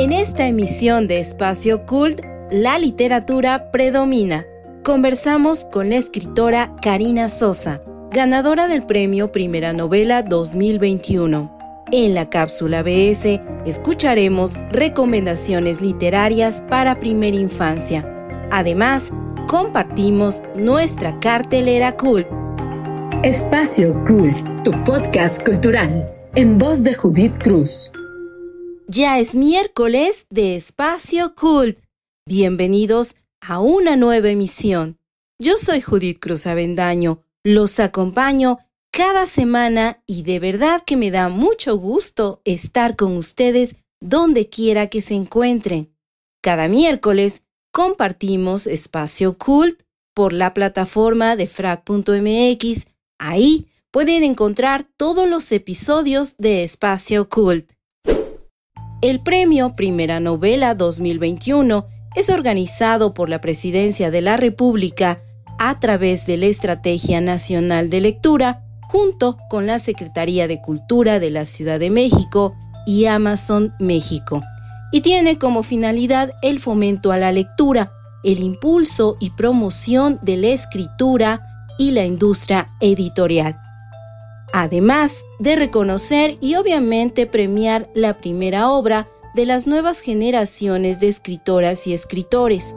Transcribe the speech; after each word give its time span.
En 0.00 0.12
esta 0.12 0.46
emisión 0.46 1.08
de 1.08 1.20
Espacio 1.20 1.84
Cult, 1.84 2.22
la 2.50 2.78
literatura 2.78 3.70
predomina. 3.70 4.46
Conversamos 4.82 5.66
con 5.66 5.90
la 5.90 5.96
escritora 5.96 6.74
Karina 6.80 7.28
Sosa, 7.28 7.82
ganadora 8.10 8.66
del 8.66 8.86
premio 8.86 9.30
Primera 9.30 9.74
Novela 9.74 10.22
2021. 10.22 11.84
En 11.92 12.14
la 12.14 12.30
cápsula 12.30 12.82
BS 12.82 13.42
escucharemos 13.66 14.56
recomendaciones 14.70 15.82
literarias 15.82 16.62
para 16.70 16.98
primera 16.98 17.36
infancia. 17.36 18.02
Además, 18.50 19.12
compartimos 19.48 20.42
nuestra 20.56 21.20
cartelera 21.20 21.94
cult. 21.98 22.26
Espacio 23.22 24.02
Cult, 24.06 24.64
tu 24.64 24.72
podcast 24.84 25.44
cultural, 25.44 26.06
en 26.36 26.56
voz 26.56 26.84
de 26.84 26.94
Judith 26.94 27.36
Cruz. 27.36 27.92
Ya 28.92 29.20
es 29.20 29.36
miércoles 29.36 30.26
de 30.30 30.56
Espacio 30.56 31.36
Cult. 31.36 31.78
Bienvenidos 32.26 33.14
a 33.40 33.60
una 33.60 33.94
nueva 33.94 34.30
emisión. 34.30 34.98
Yo 35.38 35.58
soy 35.58 35.80
Judith 35.80 36.18
Cruz 36.18 36.48
Avendaño. 36.48 37.22
Los 37.44 37.78
acompaño 37.78 38.58
cada 38.90 39.26
semana 39.26 40.02
y 40.06 40.24
de 40.24 40.40
verdad 40.40 40.82
que 40.84 40.96
me 40.96 41.12
da 41.12 41.28
mucho 41.28 41.76
gusto 41.76 42.42
estar 42.44 42.96
con 42.96 43.16
ustedes 43.16 43.76
donde 44.00 44.48
quiera 44.48 44.88
que 44.88 45.02
se 45.02 45.14
encuentren. 45.14 45.94
Cada 46.42 46.66
miércoles 46.66 47.44
compartimos 47.70 48.66
Espacio 48.66 49.38
Cult 49.38 49.82
por 50.14 50.32
la 50.32 50.52
plataforma 50.52 51.36
de 51.36 51.46
frac.mx. 51.46 52.88
Ahí 53.20 53.68
pueden 53.92 54.24
encontrar 54.24 54.84
todos 54.96 55.28
los 55.28 55.52
episodios 55.52 56.36
de 56.38 56.64
Espacio 56.64 57.28
Cult. 57.28 57.70
El 59.02 59.20
premio 59.20 59.76
Primera 59.76 60.20
Novela 60.20 60.74
2021 60.74 61.86
es 62.16 62.28
organizado 62.28 63.14
por 63.14 63.30
la 63.30 63.40
Presidencia 63.40 64.10
de 64.10 64.20
la 64.20 64.36
República 64.36 65.22
a 65.58 65.80
través 65.80 66.26
de 66.26 66.36
la 66.36 66.46
Estrategia 66.46 67.22
Nacional 67.22 67.88
de 67.88 68.02
Lectura 68.02 68.62
junto 68.82 69.38
con 69.48 69.66
la 69.66 69.78
Secretaría 69.78 70.46
de 70.48 70.60
Cultura 70.60 71.18
de 71.18 71.30
la 71.30 71.46
Ciudad 71.46 71.80
de 71.80 71.88
México 71.88 72.54
y 72.86 73.06
Amazon 73.06 73.72
México, 73.78 74.42
y 74.92 75.00
tiene 75.00 75.38
como 75.38 75.62
finalidad 75.62 76.34
el 76.42 76.60
fomento 76.60 77.10
a 77.10 77.16
la 77.16 77.32
lectura, 77.32 77.90
el 78.22 78.40
impulso 78.40 79.16
y 79.18 79.30
promoción 79.30 80.18
de 80.20 80.36
la 80.36 80.48
escritura 80.48 81.40
y 81.78 81.92
la 81.92 82.04
industria 82.04 82.68
editorial. 82.80 83.56
Además 84.52 85.24
de 85.38 85.56
reconocer 85.56 86.36
y 86.40 86.56
obviamente 86.56 87.26
premiar 87.26 87.90
la 87.94 88.18
primera 88.18 88.70
obra 88.70 89.08
de 89.34 89.46
las 89.46 89.66
nuevas 89.66 90.00
generaciones 90.00 90.98
de 90.98 91.08
escritoras 91.08 91.86
y 91.86 91.94
escritores, 91.94 92.74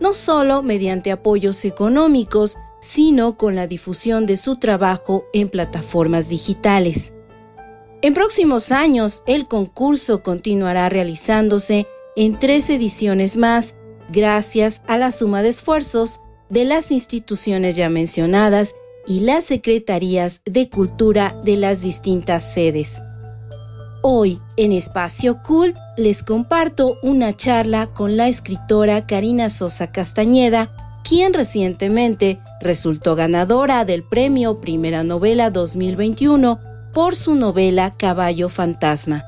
no 0.00 0.14
solo 0.14 0.62
mediante 0.62 1.10
apoyos 1.10 1.64
económicos, 1.64 2.58
sino 2.80 3.36
con 3.36 3.54
la 3.54 3.66
difusión 3.66 4.24
de 4.24 4.36
su 4.36 4.56
trabajo 4.56 5.24
en 5.32 5.48
plataformas 5.48 6.28
digitales. 6.28 7.12
En 8.02 8.14
próximos 8.14 8.72
años, 8.72 9.22
el 9.26 9.46
concurso 9.46 10.22
continuará 10.22 10.88
realizándose 10.88 11.86
en 12.16 12.38
tres 12.38 12.70
ediciones 12.70 13.36
más, 13.36 13.74
gracias 14.10 14.82
a 14.86 14.96
la 14.96 15.12
suma 15.12 15.42
de 15.42 15.50
esfuerzos 15.50 16.20
de 16.48 16.64
las 16.64 16.90
instituciones 16.92 17.76
ya 17.76 17.90
mencionadas 17.90 18.74
y 19.06 19.20
las 19.20 19.44
secretarías 19.44 20.42
de 20.44 20.68
cultura 20.68 21.34
de 21.44 21.56
las 21.56 21.82
distintas 21.82 22.52
sedes. 22.52 23.02
Hoy, 24.02 24.40
en 24.56 24.72
Espacio 24.72 25.42
Cult, 25.42 25.76
les 25.98 26.22
comparto 26.22 26.96
una 27.02 27.36
charla 27.36 27.88
con 27.88 28.16
la 28.16 28.28
escritora 28.28 29.06
Karina 29.06 29.50
Sosa 29.50 29.92
Castañeda, 29.92 30.70
quien 31.04 31.34
recientemente 31.34 32.40
resultó 32.60 33.14
ganadora 33.14 33.84
del 33.84 34.02
premio 34.02 34.58
Primera 34.60 35.02
Novela 35.02 35.50
2021 35.50 36.58
por 36.94 37.14
su 37.14 37.34
novela 37.34 37.94
Caballo 37.96 38.48
Fantasma. 38.48 39.22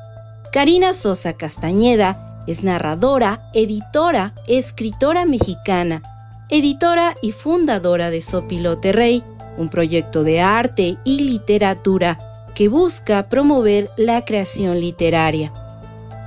Karina 0.53 0.95
Sosa 0.95 1.35
Castañeda 1.35 2.45
es 2.47 2.63
narradora, 2.63 3.51
editora, 3.55 4.35
escritora 4.47 5.25
mexicana, 5.27 6.03
editora 6.49 7.15
y 7.23 7.33
fundadora 7.33 8.11
de 8.11 8.21
Sopilote 8.21 8.93
Rey, 8.93 9.23
un 9.57 9.69
proyecto 9.69 10.25
de 10.25 10.41
arte 10.41 10.99
y 11.05 11.21
literatura 11.21 12.19
que 12.55 12.69
busca 12.69 13.29
promover 13.29 13.91
la 13.97 14.25
creación 14.25 14.81
literaria. 14.81 15.53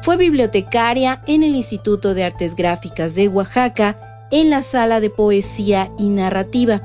Fue 0.01 0.17
bibliotecaria 0.17 1.21
en 1.27 1.43
el 1.43 1.55
Instituto 1.55 2.13
de 2.13 2.23
Artes 2.23 2.55
Gráficas 2.55 3.15
de 3.15 3.27
Oaxaca 3.27 4.27
en 4.31 4.49
la 4.49 4.61
sala 4.61 4.99
de 4.99 5.09
poesía 5.09 5.89
y 5.97 6.09
narrativa, 6.09 6.81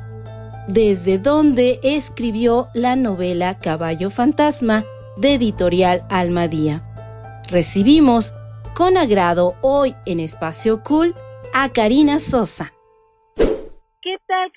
desde 0.69 1.19
donde 1.19 1.81
escribió 1.83 2.69
la 2.75 2.97
novela 2.97 3.59
Caballo 3.59 4.11
Fantasma 4.11 4.85
de 5.17 5.35
editorial 5.35 6.05
Almadía. 6.09 6.83
Recibimos 7.51 8.35
con 8.75 8.97
agrado 8.97 9.55
hoy 9.61 9.95
en 10.07 10.21
Espacio 10.21 10.83
Cult 10.83 11.17
a 11.53 11.69
Karina 11.71 12.21
Sosa. 12.21 12.73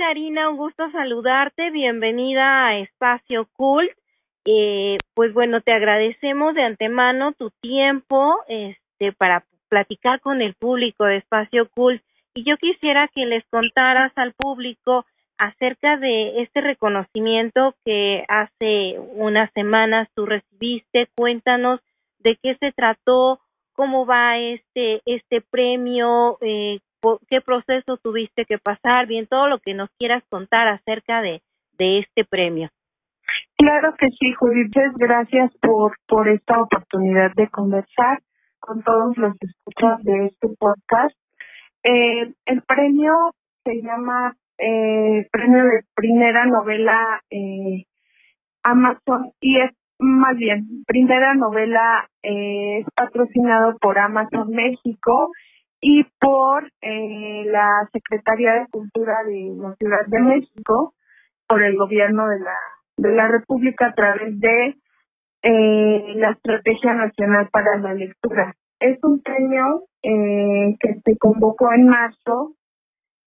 ¿Qué 0.04 0.08
tal 0.08 0.16
Karina? 0.16 0.50
Un 0.50 0.58
gusto 0.58 0.92
saludarte. 0.92 1.72
Bienvenida 1.72 2.68
a 2.68 2.78
Espacio 2.78 3.48
Cult. 3.54 3.90
Eh, 4.44 4.98
pues 5.14 5.34
bueno, 5.34 5.62
te 5.62 5.72
agradecemos 5.72 6.54
de 6.56 6.64
antemano 6.64 7.32
tu 7.32 7.52
tiempo 7.62 8.36
este, 8.50 9.14
para 9.14 9.46
platicar 9.70 10.20
con 10.20 10.42
el 10.42 10.56
público 10.56 11.06
de 11.06 11.18
Espacio 11.18 11.70
Cult 11.70 12.04
y 12.34 12.44
yo 12.44 12.58
quisiera 12.58 13.08
que 13.08 13.26
les 13.26 13.46
contaras 13.46 14.12
al 14.18 14.34
público 14.34 15.06
acerca 15.38 15.96
de 15.96 16.42
este 16.42 16.60
reconocimiento 16.60 17.74
que 17.86 18.26
hace 18.28 19.00
unas 19.00 19.52
semanas 19.54 20.10
tú 20.16 20.26
recibiste. 20.26 21.08
Cuéntanos 21.16 21.80
de 22.20 22.38
qué 22.44 22.58
se 22.60 22.74
trató, 22.74 23.40
cómo 23.72 24.06
va 24.06 24.38
este, 24.38 25.02
este 25.06 25.40
premio, 25.40 26.40
eh, 26.42 26.80
qué 27.30 27.42
proceso 27.42 27.98
tuviste 27.98 28.46
que 28.46 28.58
pasar, 28.58 29.08
bien, 29.08 29.28
todo 29.28 29.48
lo 29.48 29.60
que 29.60 29.74
nos 29.74 29.90
quieras 29.98 30.24
contar 30.30 30.68
acerca 30.68 31.22
de, 31.22 31.42
este 31.78 32.24
premio. 32.24 32.70
Claro 33.58 33.94
que 33.98 34.08
sí, 34.08 34.34
Judith, 34.40 34.72
gracias 34.96 35.52
por, 35.62 35.98
por 36.08 36.30
esta 36.30 36.62
oportunidad 36.62 37.34
de 37.36 37.50
conversar 37.50 38.22
con 38.60 38.82
todos 38.84 39.18
los 39.18 39.36
escuchas 39.42 40.02
de 40.04 40.28
este 40.28 40.48
podcast. 40.58 41.16
Eh, 41.84 42.34
el 42.46 42.62
premio 42.62 43.34
se 43.66 43.82
llama 43.82 44.38
eh, 44.58 45.28
Premio 45.30 45.66
de 45.66 45.84
Primera 45.94 46.46
Novela 46.46 47.22
eh, 47.30 47.86
Amazon 48.64 49.32
y 49.42 49.60
es 49.60 49.72
más 50.00 50.36
bien, 50.36 50.84
Primera 50.86 51.34
Novela 51.34 52.10
eh, 52.24 52.80
es 52.80 52.88
patrocinado 52.96 53.78
por 53.78 53.98
Amazon 53.98 54.50
México 54.50 55.32
y 55.86 56.06
por 56.18 56.72
eh, 56.82 57.44
la 57.46 57.90
Secretaría 57.92 58.54
de 58.54 58.68
Cultura 58.72 59.22
de 59.26 59.54
la 59.58 59.76
Ciudad 59.76 60.06
de 60.08 60.20
México, 60.22 60.94
por 61.46 61.62
el 61.62 61.76
gobierno 61.76 62.30
de 62.30 62.40
la, 62.40 62.58
de 62.96 63.14
la 63.14 63.28
República 63.28 63.88
a 63.88 63.94
través 63.94 64.40
de 64.40 64.78
eh, 65.42 66.14
la 66.16 66.32
Estrategia 66.32 66.94
Nacional 66.94 67.50
para 67.52 67.78
la 67.80 67.94
Lectura. 67.94 68.56
Es 68.80 68.98
un 69.04 69.22
premio 69.22 69.84
eh, 70.04 70.78
que 70.80 71.02
se 71.04 71.18
convocó 71.18 71.74
en 71.74 71.88
marzo 71.88 72.56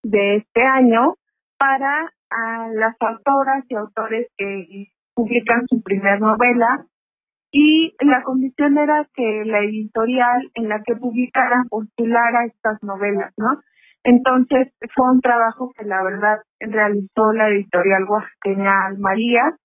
de 0.02 0.36
este 0.36 0.62
año 0.62 1.14
para 1.58 2.10
a 2.30 2.68
las 2.72 2.96
autoras 3.00 3.64
y 3.68 3.74
autores 3.74 4.28
que 4.38 4.86
publican 5.14 5.66
su 5.68 5.82
primer 5.82 6.20
novela 6.20 6.86
y 7.58 7.94
la 8.00 8.22
condición 8.22 8.76
era 8.76 9.08
que 9.14 9.44
la 9.46 9.60
editorial 9.60 10.50
en 10.52 10.68
la 10.68 10.82
que 10.82 10.94
publicaran 10.94 11.66
postulara 11.70 12.44
estas 12.44 12.82
novelas, 12.82 13.32
¿no? 13.38 13.62
Entonces 14.04 14.74
fue 14.94 15.10
un 15.10 15.22
trabajo 15.22 15.72
que 15.74 15.86
la 15.86 16.02
verdad 16.04 16.36
realizó 16.60 17.32
la 17.32 17.48
editorial 17.48 18.04
oaxaqueña 18.04 18.90
María, 18.98 19.56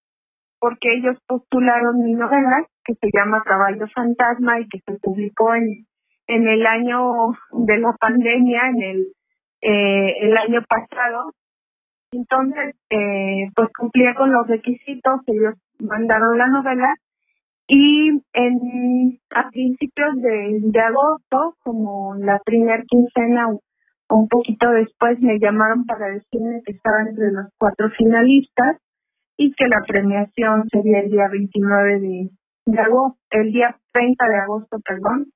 porque 0.58 0.96
ellos 0.96 1.18
postularon 1.28 2.02
mi 2.02 2.14
novela 2.14 2.66
que 2.86 2.94
se 2.94 3.10
llama 3.14 3.44
Caballo 3.44 3.86
Fantasma 3.94 4.62
y 4.62 4.70
que 4.70 4.80
se 4.88 4.98
publicó 5.00 5.54
en, 5.54 5.86
en 6.28 6.48
el 6.48 6.66
año 6.66 7.34
de 7.52 7.78
la 7.78 7.92
pandemia, 8.00 8.70
en 8.70 8.82
el, 8.84 9.08
eh, 9.64 10.16
el 10.22 10.38
año 10.38 10.64
pasado. 10.64 11.34
Entonces, 12.14 12.74
eh, 12.90 13.52
pues 13.54 13.68
cumplía 13.78 14.16
con 14.16 14.32
los 14.32 14.48
requisitos, 14.48 15.20
ellos 15.28 15.56
mandaron 15.78 16.38
la 16.38 16.48
novela 16.48 16.96
y 17.74 18.22
en 18.34 19.20
a 19.30 19.50
principios 19.50 20.16
de, 20.18 20.82
agosto, 20.82 21.56
como 21.64 22.16
la 22.16 22.38
primera 22.44 22.84
quincena 22.86 23.48
o 23.48 23.62
un 24.10 24.28
poquito 24.28 24.70
después, 24.72 25.22
me 25.22 25.40
llamaron 25.40 25.86
para 25.86 26.08
decirme 26.08 26.62
que 26.66 26.74
estaban 26.74 27.08
entre 27.08 27.32
los 27.32 27.46
cuatro 27.58 27.90
finalistas 27.98 28.76
y 29.38 29.54
que 29.54 29.70
la 29.70 29.82
premiación 29.88 30.68
sería 30.70 31.00
el 31.00 31.12
día 31.12 31.30
29 31.32 32.00
de, 32.02 32.30
de 32.66 32.78
agosto, 32.78 33.18
el 33.30 33.54
día 33.54 33.78
30 33.94 34.28
de 34.28 34.36
agosto, 34.36 34.78
perdón. 34.86 35.28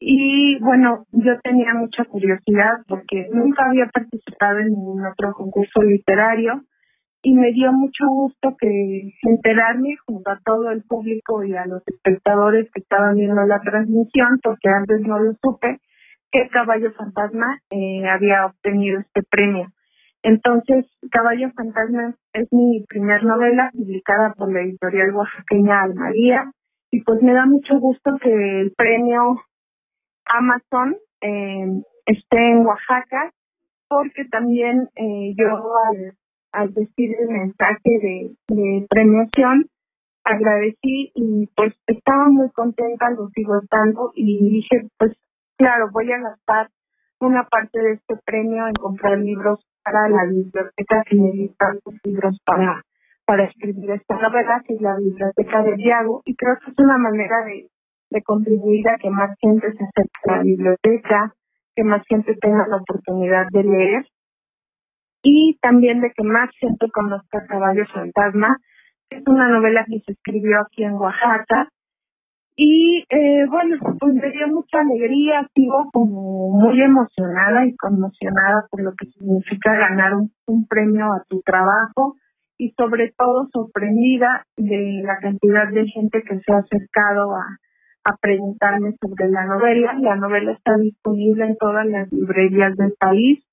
Y 0.00 0.58
bueno, 0.58 1.04
yo 1.12 1.38
tenía 1.44 1.74
mucha 1.74 2.04
curiosidad 2.06 2.72
porque 2.88 3.28
nunca 3.32 3.66
había 3.66 3.86
participado 3.86 4.58
en 4.58 4.70
ningún 4.70 5.06
otro 5.06 5.32
concurso 5.32 5.82
literario 5.82 6.64
y 7.22 7.34
me 7.34 7.52
dio 7.52 7.72
mucho 7.72 8.06
gusto 8.08 8.56
que 8.58 9.14
enterarme 9.22 9.96
junto 10.06 10.30
a 10.30 10.40
todo 10.44 10.70
el 10.70 10.82
público 10.84 11.42
y 11.44 11.56
a 11.56 11.66
los 11.66 11.82
espectadores 11.86 12.70
que 12.72 12.80
estaban 12.80 13.16
viendo 13.16 13.44
la 13.44 13.60
transmisión, 13.60 14.38
porque 14.42 14.68
antes 14.68 15.00
no 15.00 15.18
lo 15.18 15.32
supe, 15.42 15.80
que 16.30 16.48
Caballo 16.48 16.92
Fantasma 16.92 17.60
eh, 17.70 18.06
había 18.08 18.46
obtenido 18.46 19.00
este 19.00 19.22
premio. 19.22 19.68
Entonces, 20.22 20.86
Caballo 21.10 21.50
Fantasma 21.56 22.14
es 22.32 22.48
mi 22.52 22.84
primer 22.88 23.24
novela 23.24 23.70
publicada 23.72 24.34
por 24.34 24.52
la 24.52 24.60
editorial 24.60 25.14
oaxaqueña 25.14 25.82
Almaría 25.82 26.52
y 26.90 27.02
pues 27.02 27.22
me 27.22 27.34
da 27.34 27.46
mucho 27.46 27.78
gusto 27.78 28.16
que 28.20 28.60
el 28.60 28.72
premio 28.76 29.40
Amazon 30.26 30.96
eh, 31.20 31.82
esté 32.06 32.50
en 32.50 32.66
Oaxaca 32.66 33.32
porque 33.88 34.24
también 34.26 34.88
eh, 34.96 35.34
yo 35.36 35.46
al 36.52 36.72
decir 36.74 37.14
el 37.18 37.28
mensaje 37.28 37.90
de, 38.48 38.86
premiación. 38.88 39.66
Agradecí 40.24 41.10
y 41.14 41.46
pues 41.56 41.74
estaba 41.86 42.28
muy 42.28 42.50
contenta, 42.50 43.10
lo 43.10 43.28
sigo 43.28 43.60
estando 43.62 44.12
y 44.14 44.50
dije 44.50 44.88
pues 44.98 45.16
claro 45.56 45.88
voy 45.90 46.12
a 46.12 46.18
gastar 46.18 46.68
una 47.20 47.44
parte 47.44 47.80
de 47.80 47.92
este 47.92 48.16
premio 48.26 48.66
en 48.66 48.74
comprar 48.74 49.18
libros 49.18 49.64
para 49.82 50.08
la 50.10 50.26
biblioteca 50.26 51.02
que 51.08 51.16
me 51.16 51.32
libros 52.04 52.38
para 52.44 52.82
para 53.24 53.44
escribir 53.44 53.90
esta 53.90 54.16
novela, 54.16 54.62
que 54.66 54.72
es 54.72 54.80
la 54.80 54.96
Biblioteca 54.96 55.62
de 55.62 55.76
Diago, 55.76 56.22
y 56.24 56.34
creo 56.34 56.56
que 56.64 56.70
es 56.70 56.78
una 56.78 56.96
manera 56.96 57.44
de, 57.44 57.68
de 58.08 58.22
contribuir 58.22 58.88
a 58.88 58.96
que 58.96 59.10
más 59.10 59.36
gente 59.38 59.70
se 59.70 59.84
acerque 59.84 60.20
a 60.24 60.36
la 60.36 60.42
biblioteca, 60.42 61.34
que 61.76 61.84
más 61.84 62.02
gente 62.08 62.34
tenga 62.40 62.66
la 62.66 62.76
oportunidad 62.76 63.46
de 63.52 63.64
leer 63.64 64.06
y 65.22 65.58
también 65.60 66.00
de 66.00 66.12
que 66.16 66.22
más 66.22 66.50
gente 66.58 66.86
conozca 66.92 67.46
Caballo 67.46 67.84
Fantasma. 67.92 68.58
Es 69.10 69.22
una 69.26 69.48
novela 69.48 69.84
que 69.88 70.00
se 70.00 70.12
escribió 70.12 70.60
aquí 70.60 70.84
en 70.84 70.94
Oaxaca 70.94 71.68
y 72.56 73.04
eh, 73.08 73.46
bueno, 73.48 73.76
pues 74.00 74.14
me 74.14 74.30
dio 74.32 74.48
mucha 74.48 74.80
alegría, 74.80 75.48
sigo 75.54 75.88
como 75.92 76.50
muy 76.50 76.82
emocionada 76.82 77.64
y 77.64 77.76
conmocionada 77.76 78.66
por 78.68 78.82
lo 78.82 78.92
que 78.98 79.06
significa 79.06 79.76
ganar 79.76 80.14
un 80.14 80.66
premio 80.66 81.12
a 81.12 81.22
tu 81.28 81.40
trabajo 81.42 82.16
y 82.58 82.72
sobre 82.76 83.14
todo 83.16 83.48
sorprendida 83.52 84.44
de 84.56 85.02
la 85.04 85.18
cantidad 85.18 85.68
de 85.68 85.86
gente 85.86 86.22
que 86.22 86.40
se 86.40 86.52
ha 86.52 86.58
acercado 86.58 87.36
a, 87.36 87.44
a 88.04 88.16
preguntarme 88.20 88.96
sobre 89.00 89.30
la 89.30 89.46
novela. 89.46 89.94
La 90.00 90.16
novela 90.16 90.52
está 90.52 90.76
disponible 90.76 91.46
en 91.46 91.56
todas 91.56 91.86
las 91.86 92.12
librerías 92.12 92.76
del 92.76 92.94
país 92.98 93.47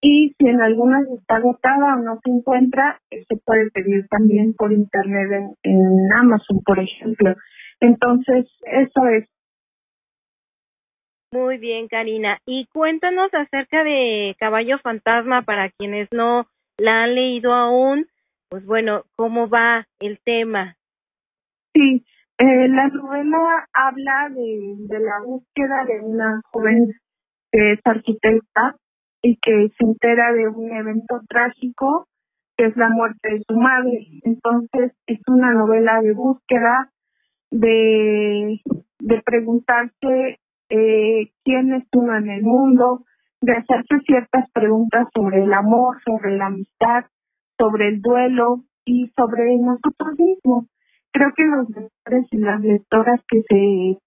y 0.00 0.34
si 0.38 0.48
en 0.48 0.60
algunas 0.60 1.04
está 1.08 1.36
agotada 1.36 1.96
o 1.96 2.02
no 2.02 2.20
se 2.22 2.30
encuentra, 2.30 3.00
se 3.10 3.36
puede 3.44 3.70
pedir 3.70 4.06
también 4.08 4.54
por 4.54 4.72
internet 4.72 5.56
en, 5.62 6.12
Amazon, 6.12 6.62
por 6.64 6.78
ejemplo. 6.78 7.34
Entonces, 7.80 8.46
eso 8.64 9.06
es. 9.08 9.28
Muy 11.32 11.58
bien, 11.58 11.88
Karina. 11.88 12.38
Y 12.46 12.66
cuéntanos 12.72 13.32
acerca 13.34 13.84
de 13.84 14.36
Caballo 14.38 14.78
Fantasma 14.78 15.42
para 15.42 15.70
quienes 15.70 16.08
no 16.12 16.46
la 16.78 17.04
han 17.04 17.14
leído 17.14 17.52
aún 17.52 18.06
pues 18.48 18.64
bueno, 18.64 19.02
¿cómo 19.16 19.48
va 19.48 19.86
el 20.00 20.20
tema? 20.24 20.76
Sí, 21.74 22.04
eh, 22.38 22.68
la 22.68 22.88
novela 22.88 23.68
habla 23.72 24.28
de, 24.30 24.74
de 24.78 25.00
la 25.00 25.20
búsqueda 25.24 25.84
de 25.84 26.00
una 26.00 26.40
joven 26.52 26.92
que 27.50 27.72
es 27.72 27.80
arquitecta 27.84 28.76
y 29.26 29.36
que 29.42 29.68
se 29.76 29.84
entera 29.84 30.32
de 30.32 30.46
un 30.48 30.70
evento 30.70 31.20
trágico 31.28 32.06
que 32.56 32.66
es 32.66 32.76
la 32.76 32.88
muerte 32.88 33.28
de 33.32 33.42
su 33.46 33.56
madre. 33.56 34.06
Entonces 34.22 34.92
es 35.06 35.18
una 35.26 35.52
novela 35.52 36.00
de 36.00 36.12
búsqueda, 36.12 36.92
de, 37.50 38.60
de 39.00 39.22
preguntarse 39.22 40.38
eh, 40.70 41.30
quién 41.44 41.74
es 41.74 41.84
uno 41.92 42.16
en 42.16 42.30
el 42.30 42.42
mundo, 42.42 43.04
de 43.40 43.52
hacerse 43.52 43.98
ciertas 44.06 44.48
preguntas 44.52 45.08
sobre 45.12 45.42
el 45.42 45.52
amor, 45.52 45.96
sobre 46.04 46.36
la 46.36 46.46
amistad, 46.46 47.04
sobre 47.58 47.88
el 47.88 48.00
duelo 48.00 48.62
y 48.84 49.12
sobre 49.16 49.56
nosotros 49.56 50.18
mismos. 50.18 50.66
Creo 51.12 51.32
que 51.34 51.44
los 51.44 51.68
lectores 51.68 52.26
y 52.30 52.38
las 52.38 52.60
lectoras 52.60 53.20
que 53.28 53.42
se 53.48 53.98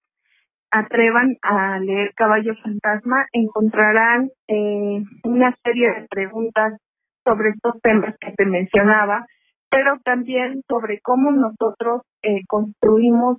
atrevan 0.71 1.37
a 1.41 1.79
leer 1.79 2.13
Caballo 2.15 2.53
Fantasma 2.63 3.25
encontrarán 3.33 4.29
eh, 4.47 5.03
una 5.23 5.55
serie 5.63 5.89
de 5.93 6.07
preguntas 6.07 6.79
sobre 7.25 7.49
estos 7.49 7.81
temas 7.81 8.15
que 8.19 8.31
te 8.31 8.45
mencionaba, 8.45 9.25
pero 9.69 9.97
también 10.03 10.61
sobre 10.67 10.99
cómo 11.01 11.31
nosotros 11.31 12.01
eh, 12.21 12.41
construimos 12.47 13.37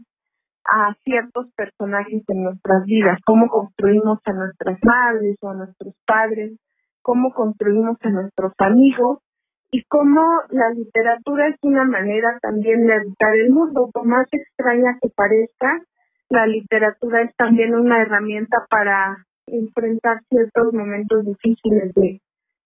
a 0.65 0.95
ciertos 1.05 1.47
personajes 1.57 2.23
en 2.29 2.45
nuestras 2.45 2.85
vidas, 2.85 3.19
cómo 3.25 3.49
construimos 3.49 4.19
a 4.25 4.33
nuestras 4.33 4.79
madres 4.85 5.37
o 5.41 5.51
a 5.51 5.55
nuestros 5.55 5.95
padres, 6.07 6.53
cómo 7.03 7.33
construimos 7.33 7.97
a 8.03 8.11
nuestros 8.11 8.53
amigos 8.59 9.19
y 9.73 9.85
cómo 9.85 10.23
la 10.51 10.71
literatura 10.71 11.49
es 11.49 11.57
una 11.63 11.85
manera 11.85 12.39
también 12.41 12.87
de 12.87 12.95
habitar 12.95 13.35
el 13.37 13.51
mundo. 13.51 13.89
Por 13.93 14.05
más 14.05 14.27
extraña 14.31 14.99
que 15.01 15.09
parezca, 15.09 15.83
la 16.31 16.47
literatura 16.47 17.23
es 17.23 17.35
también 17.37 17.75
una 17.75 18.01
herramienta 18.01 18.65
para 18.71 19.27
enfrentar 19.47 20.21
ciertos 20.29 20.73
momentos 20.73 21.27
difíciles 21.27 21.93
de, 21.95 22.21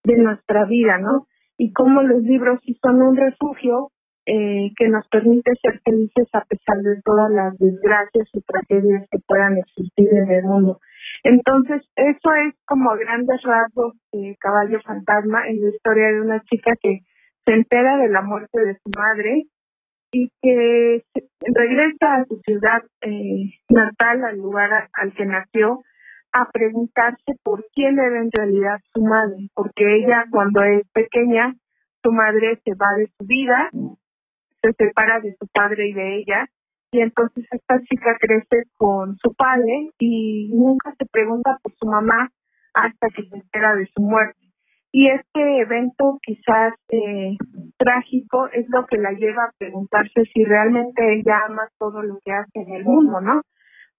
de 0.05 0.17
nuestra 0.19 0.67
vida, 0.67 0.99
¿no? 0.99 1.27
Y 1.57 1.73
cómo 1.73 2.03
los 2.03 2.23
libros 2.23 2.61
sí 2.65 2.79
son 2.83 3.01
un 3.01 3.17
refugio 3.17 3.91
eh, 4.27 4.71
que 4.77 4.89
nos 4.89 5.07
permite 5.09 5.53
ser 5.63 5.81
felices 5.85 6.29
a 6.33 6.45
pesar 6.45 6.79
de 6.79 7.01
todas 7.03 7.31
las 7.31 7.59
desgracias 7.59 8.29
y 8.33 8.41
tragedias 8.43 9.07
que 9.11 9.19
puedan 9.27 9.57
existir 9.59 10.09
en 10.13 10.31
el 10.31 10.45
mundo. 10.45 10.81
Entonces, 11.23 11.83
eso 11.97 12.31
es 12.47 12.55
como 12.67 12.91
grandes 12.97 13.43
rasgos 13.43 13.95
de 14.13 14.37
Caballo 14.41 14.81
Fantasma 14.83 15.49
en 15.49 15.61
la 15.61 15.69
historia 15.69 16.09
de 16.09 16.21
una 16.21 16.41
chica 16.43 16.73
que 16.83 17.01
se 17.45 17.53
entera 17.53 17.97
de 17.99 18.09
la 18.09 18.23
muerte 18.23 18.61
de 18.61 18.75
su 18.75 18.91
madre 18.97 19.45
y 20.15 20.31
que 20.41 21.03
regresa 21.41 22.15
a 22.15 22.25
su 22.27 22.41
ciudad 22.47 22.83
eh, 23.01 23.51
natal, 23.69 24.25
al 24.25 24.39
lugar 24.39 24.89
al 24.93 25.13
que 25.13 25.27
nació, 25.27 25.83
a 26.33 26.49
preguntarse 26.53 27.35
por 27.43 27.67
quién 27.75 27.99
era 27.99 28.21
en 28.21 28.31
realidad 28.31 28.79
su 28.95 29.03
madre, 29.03 29.49
porque 29.55 29.97
ella 29.97 30.25
cuando 30.31 30.63
es 30.63 30.87
pequeña, 30.93 31.55
su 32.01 32.13
madre 32.13 32.61
se 32.65 32.75
va 32.75 32.95
de 32.97 33.09
su 33.19 33.27
vida, 33.27 33.71
se 34.63 34.73
separa 34.79 35.19
de 35.19 35.35
su 35.35 35.49
padre 35.49 35.89
y 35.89 35.93
de 35.95 36.17
ella, 36.19 36.47
y 36.93 37.01
entonces 37.01 37.45
esta 37.51 37.81
chica 37.83 38.17
crece 38.21 38.69
con 38.77 39.17
su 39.17 39.35
padre 39.35 39.91
y 39.99 40.49
nunca 40.55 40.95
se 40.97 41.07
pregunta 41.07 41.59
por 41.61 41.75
su 41.75 41.87
mamá 41.87 42.31
hasta 42.73 43.09
que 43.09 43.25
se 43.25 43.35
entera 43.35 43.75
de 43.75 43.89
su 43.93 44.01
muerte. 44.01 44.39
Y 44.93 45.09
este 45.09 45.59
evento 45.59 46.21
quizás 46.23 46.73
eh, 46.91 47.37
trágico 47.85 48.49
es 48.53 48.67
lo 48.71 48.87
que 48.87 48.97
la 48.97 49.13
lleva 49.13 49.45
a 49.45 49.53
preguntarse 49.59 50.25
si 50.33 50.45
realmente 50.45 51.03
ella 51.15 51.43
ama 51.47 51.69
todo 51.79 52.03
lo 52.03 52.19
que 52.25 52.33
hace 52.33 52.61
en 52.61 52.75
el 52.75 52.85
mundo, 52.85 53.21
¿no? 53.21 53.43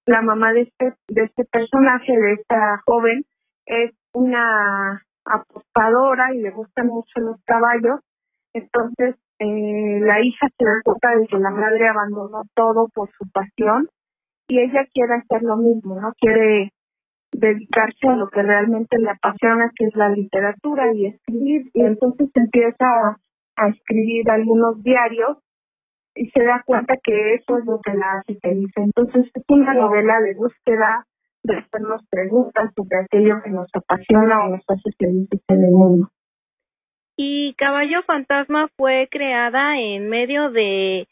La 0.06 0.22
mamá 0.22 0.54
de 0.54 0.62
este, 0.62 0.94
de 1.08 1.24
este 1.24 1.46
personaje, 1.46 2.12
de 2.12 2.34
esta 2.34 2.82
joven, 2.86 3.24
es 3.66 3.92
una 4.14 5.02
apostadora 5.26 6.34
y 6.34 6.42
le 6.42 6.52
gustan 6.52 6.88
mucho 6.88 7.20
los 7.20 7.42
caballos. 7.46 8.00
Entonces, 8.54 9.16
eh, 9.40 10.00
la 10.02 10.22
hija 10.22 10.48
se 10.58 10.66
da 10.66 10.82
cuenta 10.84 11.16
de 11.16 11.28
que 11.28 11.38
la 11.38 11.50
madre 11.50 11.88
abandonó 11.88 12.44
todo 12.56 12.88
por 12.94 13.10
su 13.18 13.30
pasión 13.32 13.88
y 14.48 14.60
ella 14.60 14.86
quiere 14.94 15.16
hacer 15.16 15.44
lo 15.44 15.58
mismo, 15.58 16.00
¿no? 16.00 16.14
Quiere 16.20 16.72
dedicarse 17.32 18.08
a 18.08 18.16
lo 18.16 18.30
que 18.30 18.42
realmente 18.42 18.98
le 18.98 19.10
apasiona, 19.10 19.72
que 19.76 19.86
es 19.86 19.96
la 19.96 20.10
literatura 20.10 20.94
y 20.94 21.08
escribir. 21.08 21.70
Y 21.74 21.82
entonces 21.82 22.30
empieza 22.34 23.18
a, 23.56 23.70
escribir 23.70 24.30
algunos 24.30 24.82
diarios 24.84 25.38
y 26.16 26.30
se 26.30 26.44
da 26.44 26.64
cuenta 26.66 26.96
que 27.04 27.36
eso 27.36 27.58
es 27.58 27.66
lo 27.66 27.80
que 27.82 27.94
la 27.94 28.20
hace 28.20 28.40
feliz. 28.40 28.72
Entonces 28.76 29.30
es 29.34 29.44
una 29.50 29.74
novela 29.74 30.20
de 30.22 30.36
búsqueda, 30.36 31.06
de 31.44 31.58
hacernos 31.58 32.02
preguntas 32.10 32.72
sobre 32.76 32.98
aquello 33.00 33.42
que 33.44 33.52
nos 33.52 33.68
apasiona 33.74 34.46
o 34.46 34.50
nos 34.50 34.64
hace 34.68 34.92
felices 34.98 35.42
en 35.48 35.64
el 35.64 35.72
mundo. 35.72 36.10
Y 37.18 37.54
Caballo 37.56 38.04
Fantasma 38.04 38.68
fue 38.76 39.08
creada 39.10 39.80
en 39.80 40.10
medio 40.10 40.52
de 40.52 41.08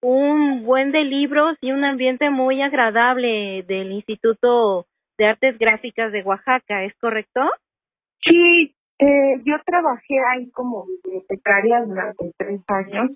un 0.00 0.64
buen 0.64 0.92
de 0.92 1.04
libros 1.04 1.56
y 1.60 1.72
un 1.72 1.84
ambiente 1.84 2.30
muy 2.30 2.62
agradable 2.62 3.64
del 3.64 3.90
Instituto 3.92 4.86
de 5.18 5.26
Artes 5.26 5.58
Gráficas 5.58 6.12
de 6.12 6.22
Oaxaca, 6.22 6.84
¿es 6.84 6.94
correcto? 6.96 7.40
Sí, 8.20 8.74
eh, 8.98 9.40
yo 9.44 9.56
trabajé 9.64 10.18
ahí 10.32 10.50
como 10.50 10.86
bibliotecaria 10.86 11.84
durante 11.84 12.32
tres 12.36 12.60
años, 12.68 13.10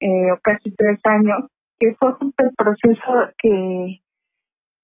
eh, 0.00 0.30
o 0.32 0.38
casi 0.42 0.74
tres 0.74 1.00
años, 1.04 1.50
que 1.78 1.94
fue 1.98 2.14
un 2.20 2.32
proceso 2.32 3.32
que, 3.38 4.00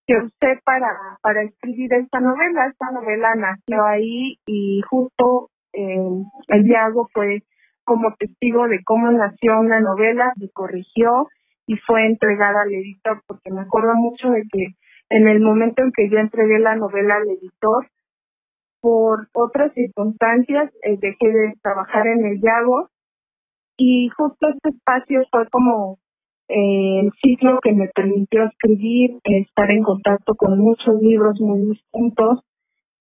que 0.06 0.16
usé 0.16 0.60
para, 0.64 0.88
para 1.22 1.42
escribir 1.42 1.92
esta 1.94 2.20
novela. 2.20 2.66
Esta 2.66 2.90
novela 2.92 3.34
nació 3.36 3.84
ahí 3.84 4.38
y 4.46 4.80
justo 4.88 5.48
eh, 5.72 6.24
el 6.48 6.62
Diago 6.64 7.08
fue 7.12 7.42
como 7.84 8.14
testigo 8.14 8.68
de 8.68 8.82
cómo 8.84 9.10
nació 9.10 9.60
una 9.60 9.80
novela, 9.80 10.32
se 10.38 10.50
corrigió 10.52 11.28
y 11.66 11.76
fue 11.76 12.06
entregada 12.06 12.62
al 12.62 12.72
editor, 12.72 13.22
porque 13.26 13.50
me 13.50 13.62
acuerdo 13.62 13.94
mucho 13.94 14.30
de 14.30 14.42
que 14.50 14.74
en 15.10 15.28
el 15.28 15.40
momento 15.40 15.82
en 15.82 15.92
que 15.92 16.08
yo 16.08 16.18
entregué 16.18 16.58
la 16.58 16.76
novela 16.76 17.16
al 17.16 17.28
editor, 17.28 17.86
por 18.82 19.28
otras 19.32 19.72
circunstancias 19.74 20.70
eh, 20.82 20.98
dejé 21.00 21.28
de 21.28 21.54
trabajar 21.62 22.06
en 22.08 22.26
el 22.26 22.40
Yago 22.42 22.90
y 23.78 24.08
justo 24.08 24.48
este 24.48 24.76
espacio 24.76 25.22
fue 25.30 25.48
como 25.48 25.98
eh, 26.48 27.00
el 27.00 27.12
ciclo 27.22 27.60
que 27.62 27.72
me 27.72 27.88
permitió 27.94 28.44
escribir, 28.44 29.18
estar 29.24 29.70
en 29.70 29.84
contacto 29.84 30.34
con 30.34 30.58
muchos 30.58 31.00
libros 31.00 31.40
muy 31.40 31.60
distintos 31.60 32.40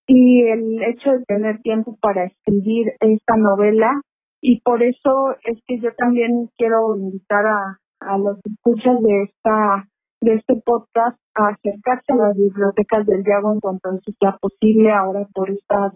y 0.07 0.43
el 0.43 0.83
hecho 0.83 1.11
de 1.11 1.25
tener 1.25 1.61
tiempo 1.61 1.97
para 1.99 2.25
escribir 2.25 2.93
esta 2.99 3.35
novela. 3.37 4.01
Y 4.39 4.61
por 4.61 4.83
eso 4.83 5.35
es 5.43 5.59
que 5.67 5.79
yo 5.79 5.89
también 5.97 6.49
quiero 6.57 6.95
invitar 6.95 7.45
a, 7.45 7.79
a 7.99 8.17
los 8.17 8.39
escuchas 8.45 9.01
de 9.01 9.23
esta 9.23 9.87
de 10.21 10.35
este 10.35 10.61
podcast 10.63 11.17
a 11.33 11.49
acercarse 11.49 12.13
a 12.13 12.15
las 12.15 12.37
bibliotecas 12.37 13.05
del 13.07 13.23
Diago 13.23 13.53
en 13.53 13.59
cuanto 13.59 13.89
sea 14.19 14.37
posible 14.39 14.91
ahora 14.91 15.27
por 15.33 15.49
estas 15.49 15.93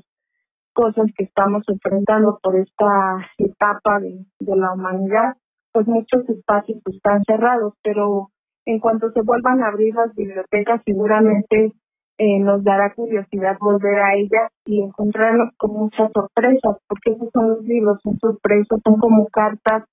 cosas 0.74 1.06
que 1.16 1.26
estamos 1.26 1.64
enfrentando, 1.68 2.40
por 2.42 2.58
esta 2.58 3.30
etapa 3.38 4.00
de, 4.00 4.26
de 4.40 4.56
la 4.56 4.74
humanidad, 4.74 5.36
pues 5.72 5.88
muchos 5.88 6.28
espacios 6.28 6.82
están 6.86 7.24
cerrados, 7.26 7.74
pero 7.84 8.30
en 8.66 8.80
cuanto 8.80 9.12
se 9.12 9.22
vuelvan 9.22 9.62
a 9.64 9.68
abrir 9.68 9.94
las 9.94 10.14
bibliotecas 10.16 10.82
seguramente 10.86 11.74
eh, 12.18 12.40
nos 12.40 12.64
dará 12.64 12.94
curiosidad 12.94 13.58
volver 13.60 14.00
a 14.00 14.16
ellas 14.16 14.50
y 14.66 14.82
encontrarnos 14.82 15.50
con 15.58 15.74
muchas 15.74 16.10
sorpresas, 16.14 16.78
porque 16.88 17.12
esos 17.12 17.30
son 17.34 17.50
los 17.50 17.62
libros, 17.64 18.00
son 18.02 18.18
sorpresas, 18.20 18.80
son 18.84 18.98
como 19.00 19.28
cartas 19.28 19.84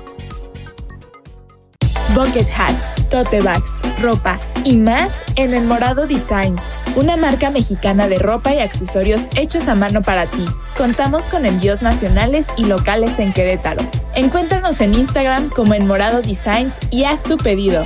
Bucket 2.20 2.50
hats, 2.54 2.92
tote 3.10 3.40
bags, 3.40 3.80
ropa 4.02 4.42
y 4.66 4.76
más 4.76 5.24
en 5.38 5.54
El 5.54 5.64
Morado 5.64 6.06
Designs, 6.06 6.64
una 6.98 7.16
marca 7.16 7.50
mexicana 7.50 8.10
de 8.10 8.20
ropa 8.20 8.54
y 8.54 8.60
accesorios 8.60 9.30
hechos 9.38 9.70
a 9.70 9.76
mano 9.76 10.02
para 10.02 10.30
ti. 10.30 10.46
Contamos 10.76 11.28
con 11.28 11.46
envíos 11.46 11.82
nacionales 11.82 12.48
y 12.58 12.66
locales 12.66 13.20
en 13.20 13.32
Querétaro. 13.32 13.80
Encuéntranos 14.16 14.82
en 14.82 14.96
Instagram 14.96 15.50
como 15.50 15.76
en 15.76 15.88
Morado 15.88 16.22
Designs 16.22 16.80
y 16.92 17.06
haz 17.06 17.24
tu 17.24 17.38
pedido. 17.38 17.86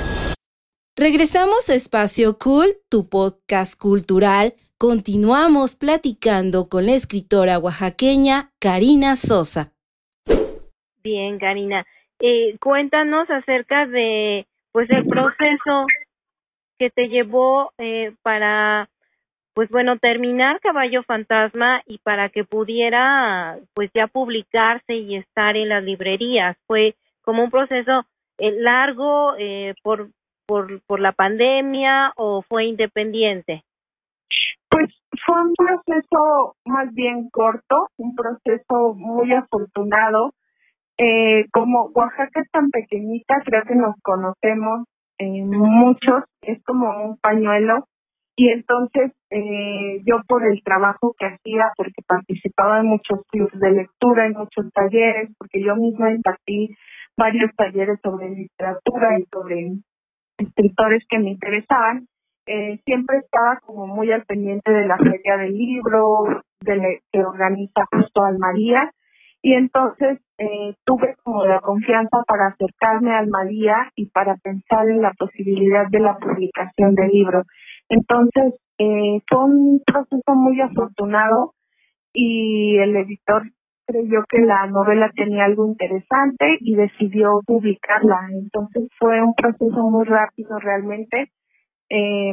Regresamos 0.96 1.68
a 1.68 1.74
Espacio 1.74 2.38
Cult, 2.38 2.76
tu 2.90 3.08
podcast 3.08 3.78
cultural. 3.78 4.54
Continuamos 4.78 5.76
platicando 5.76 6.68
con 6.68 6.86
la 6.86 6.92
escritora 6.92 7.58
oaxaqueña 7.58 8.50
Karina 8.60 9.16
Sosa. 9.16 9.72
Bien, 11.02 11.38
Karina. 11.38 11.84
Eh, 12.20 12.56
cuéntanos 12.60 13.28
acerca 13.30 13.86
de, 13.86 14.46
pues, 14.72 14.88
el 14.90 15.06
proceso 15.06 15.86
que 16.78 16.90
te 16.90 17.08
llevó 17.08 17.72
eh, 17.78 18.14
para, 18.22 18.88
pues, 19.54 19.68
bueno, 19.70 19.98
terminar 19.98 20.60
Caballo 20.60 21.02
Fantasma 21.02 21.82
y 21.86 21.98
para 21.98 22.28
que 22.28 22.44
pudiera, 22.44 23.58
pues, 23.74 23.90
ya 23.94 24.06
publicarse 24.06 24.94
y 24.94 25.16
estar 25.16 25.56
en 25.56 25.68
las 25.68 25.82
librerías. 25.82 26.56
Fue 26.66 26.94
como 27.22 27.44
un 27.44 27.50
proceso 27.50 28.06
largo 28.38 29.34
eh, 29.38 29.74
por, 29.82 30.10
por, 30.46 30.82
por 30.86 31.00
la 31.00 31.12
pandemia 31.12 32.12
o 32.16 32.42
fue 32.42 32.64
independiente? 32.66 33.62
Pues 34.68 34.90
fue 35.26 35.40
un 35.42 35.54
proceso 35.54 36.56
más 36.64 36.92
bien 36.94 37.28
corto, 37.30 37.88
un 37.98 38.14
proceso 38.14 38.94
muy 38.94 39.32
afortunado. 39.32 40.32
Eh, 40.98 41.46
como 41.52 41.90
Oaxaca 41.94 42.40
es 42.40 42.50
tan 42.50 42.70
pequeñita, 42.70 43.42
creo 43.44 43.62
que 43.64 43.74
nos 43.74 43.94
conocemos 44.02 44.86
eh, 45.18 45.44
muchos, 45.44 46.24
es 46.42 46.62
como 46.64 47.04
un 47.04 47.18
pañuelo. 47.18 47.86
Y 48.34 48.48
entonces 48.48 49.12
eh, 49.30 50.00
yo 50.06 50.22
por 50.26 50.44
el 50.46 50.62
trabajo 50.64 51.14
que 51.18 51.26
hacía, 51.26 51.70
porque 51.76 52.02
participaba 52.06 52.80
en 52.80 52.86
muchos 52.86 53.20
clubes 53.30 53.60
de 53.60 53.72
lectura, 53.72 54.26
en 54.26 54.32
muchos 54.32 54.72
talleres, 54.72 55.30
porque 55.38 55.62
yo 55.62 55.76
misma 55.76 56.12
impartí 56.12 56.74
varios 57.16 57.50
talleres 57.56 57.98
sobre 58.02 58.30
literatura 58.30 59.18
y 59.18 59.24
sobre 59.32 59.72
escritores 60.38 61.04
que 61.08 61.18
me 61.18 61.30
interesaban, 61.30 62.08
eh, 62.46 62.80
siempre 62.84 63.18
estaba 63.18 63.60
como 63.64 63.86
muy 63.86 64.10
al 64.10 64.24
pendiente 64.24 64.72
de 64.72 64.86
la 64.86 64.98
feria 64.98 65.36
del 65.36 65.52
libro, 65.52 66.42
de 66.60 67.00
que 67.12 67.24
organiza 67.24 67.86
justo 67.92 68.24
Almaría, 68.24 68.90
y 69.42 69.54
entonces 69.54 70.20
eh, 70.38 70.74
tuve 70.84 71.16
como 71.22 71.44
la 71.44 71.60
confianza 71.60 72.22
para 72.26 72.48
acercarme 72.48 73.12
a 73.12 73.18
Almaría 73.18 73.90
y 73.96 74.06
para 74.10 74.36
pensar 74.36 74.88
en 74.88 75.02
la 75.02 75.12
posibilidad 75.12 75.86
de 75.90 76.00
la 76.00 76.16
publicación 76.16 76.94
del 76.94 77.08
libro. 77.08 77.42
Entonces, 77.88 78.54
eh, 78.78 79.20
fue 79.28 79.44
un 79.44 79.82
proceso 79.84 80.34
muy 80.34 80.60
afortunado 80.60 81.54
y 82.12 82.76
el 82.78 82.96
editor 82.96 83.44
creyó 83.92 84.24
que 84.28 84.40
la 84.40 84.66
novela 84.66 85.10
tenía 85.14 85.44
algo 85.44 85.66
interesante 85.66 86.56
y 86.60 86.74
decidió 86.74 87.40
publicarla. 87.46 88.18
Entonces 88.32 88.88
fue 88.98 89.22
un 89.22 89.34
proceso 89.34 89.90
muy 89.90 90.04
rápido 90.04 90.58
realmente. 90.58 91.30
Eh, 91.90 92.32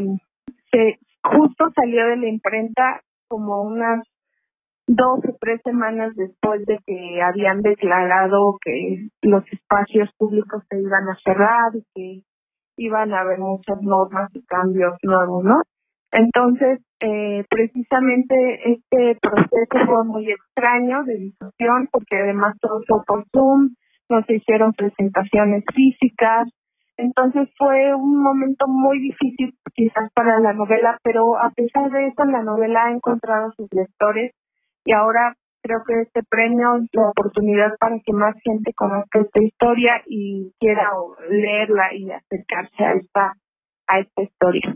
se, 0.71 0.99
justo 1.23 1.69
salió 1.75 2.07
de 2.07 2.17
la 2.17 2.27
imprenta 2.29 3.01
como 3.27 3.61
unas 3.63 4.07
dos 4.87 5.19
o 5.19 5.37
tres 5.39 5.61
semanas 5.63 6.15
después 6.15 6.65
de 6.65 6.79
que 6.85 7.21
habían 7.21 7.61
declarado 7.61 8.57
que 8.63 9.09
los 9.21 9.43
espacios 9.51 10.09
públicos 10.17 10.63
se 10.69 10.79
iban 10.79 11.07
a 11.09 11.17
cerrar 11.23 11.71
y 11.75 11.83
que 11.93 12.23
iban 12.77 13.13
a 13.13 13.19
haber 13.19 13.39
muchas 13.39 13.81
normas 13.81 14.31
y 14.33 14.43
cambios 14.45 14.95
nuevos, 15.03 15.43
¿no? 15.43 15.61
Entonces, 16.11 16.79
eh, 17.01 17.45
precisamente 17.49 18.71
este 18.71 19.17
proceso 19.21 19.85
fue 19.85 20.03
muy 20.05 20.31
extraño 20.31 21.03
de 21.03 21.17
difusión 21.17 21.87
porque 21.91 22.17
además 22.17 22.57
todo 22.59 22.81
fue 22.87 22.97
por 23.05 23.25
Zoom, 23.31 23.75
no 24.09 24.23
se 24.25 24.35
hicieron 24.35 24.73
presentaciones 24.73 25.63
físicas, 25.73 26.47
entonces 26.97 27.47
fue 27.57 27.93
un 27.95 28.21
momento 28.21 28.67
muy 28.67 28.99
difícil 28.99 29.53
quizás 29.73 30.11
para 30.13 30.39
la 30.39 30.51
novela, 30.51 30.97
pero 31.01 31.37
a 31.37 31.49
pesar 31.51 31.89
de 31.91 32.07
eso 32.07 32.25
la 32.25 32.43
novela 32.43 32.85
ha 32.85 32.91
encontrado 32.91 33.53
sus 33.55 33.69
lectores 33.71 34.33
y 34.83 34.91
ahora 34.91 35.35
creo 35.61 35.79
que 35.87 36.01
este 36.01 36.23
premio 36.23 36.75
es 36.75 36.89
la 36.91 37.09
oportunidad 37.09 37.77
para 37.79 37.99
que 37.99 38.11
más 38.11 38.35
gente 38.43 38.73
conozca 38.73 39.19
esta 39.19 39.41
historia 39.41 40.01
y 40.07 40.51
quiera 40.59 40.89
leerla 41.29 41.93
y 41.93 42.11
acercarse 42.11 42.83
a 42.83 42.93
esta 42.93 43.33
a 43.87 43.99
esta 43.99 44.21
historia. 44.21 44.75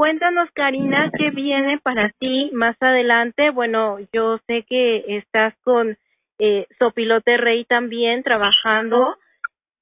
Cuéntanos, 0.00 0.48
Karina, 0.54 1.10
qué 1.14 1.28
viene 1.30 1.78
para 1.78 2.08
ti 2.18 2.50
más 2.54 2.74
adelante. 2.80 3.50
Bueno, 3.50 3.98
yo 4.14 4.38
sé 4.46 4.64
que 4.66 5.04
estás 5.18 5.54
con 5.62 5.98
eh, 6.38 6.66
Sopilote 6.78 7.36
Rey 7.36 7.66
también 7.66 8.22
trabajando 8.22 9.16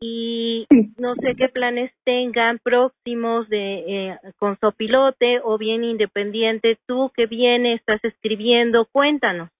y 0.00 0.66
no 0.98 1.14
sé 1.14 1.37
qué 1.37 1.48
planes 1.48 1.92
tengan 2.02 2.58
próximos 2.58 3.48
de 3.48 4.08
eh, 4.08 4.18
con 4.40 4.58
Sopilote 4.58 5.40
o 5.44 5.56
bien 5.56 5.84
independiente. 5.84 6.78
Tú 6.87 7.12
que 7.14 7.26
viene, 7.26 7.75
estás 7.75 8.02
escribiendo, 8.02 8.88
cuéntanos. 8.90 9.50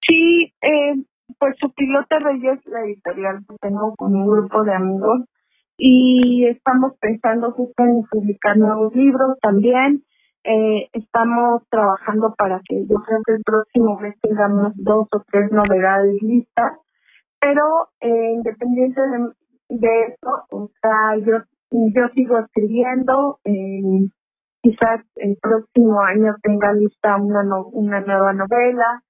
Sí, 0.00 0.50
eh, 0.62 0.94
pues 1.38 1.56
Sopilote 1.60 2.20
Rey 2.20 2.40
es 2.42 2.66
la 2.68 2.86
editorial 2.86 3.44
que 3.46 3.56
tengo 3.60 3.94
con 3.96 4.16
un 4.16 4.30
grupo 4.30 4.64
de 4.64 4.74
amigos 4.76 5.24
y 5.76 6.46
estamos 6.46 6.92
pensando 7.00 7.52
justo 7.52 7.82
en 7.82 8.02
publicar 8.10 8.56
nuevos 8.56 8.94
libros 8.94 9.38
también. 9.40 10.02
Eh, 10.44 10.88
estamos 10.92 11.62
trabajando 11.70 12.34
para 12.36 12.60
que 12.68 12.86
yo 12.86 12.96
creo 12.96 13.20
que 13.26 13.32
el 13.32 13.42
próximo 13.42 13.98
mes 13.98 14.14
tengamos 14.20 14.72
dos 14.76 15.08
o 15.10 15.24
tres 15.30 15.50
novedades 15.50 16.22
listas, 16.22 16.78
pero 17.40 17.62
eh, 18.00 18.32
independiente 18.34 19.00
de, 19.70 20.02
eso, 20.08 20.44
o 20.50 20.70
sea, 20.82 21.16
yo, 21.16 21.38
yo 21.70 22.08
sigo 22.14 22.38
escribiendo, 22.38 23.38
eh, 23.44 24.06
quizás 24.62 25.00
el 25.16 25.38
próximo 25.40 26.02
año 26.02 26.36
tenga 26.42 26.74
lista 26.74 27.16
una, 27.16 27.42
una 27.72 28.00
nueva 28.02 28.34
novela, 28.34 29.02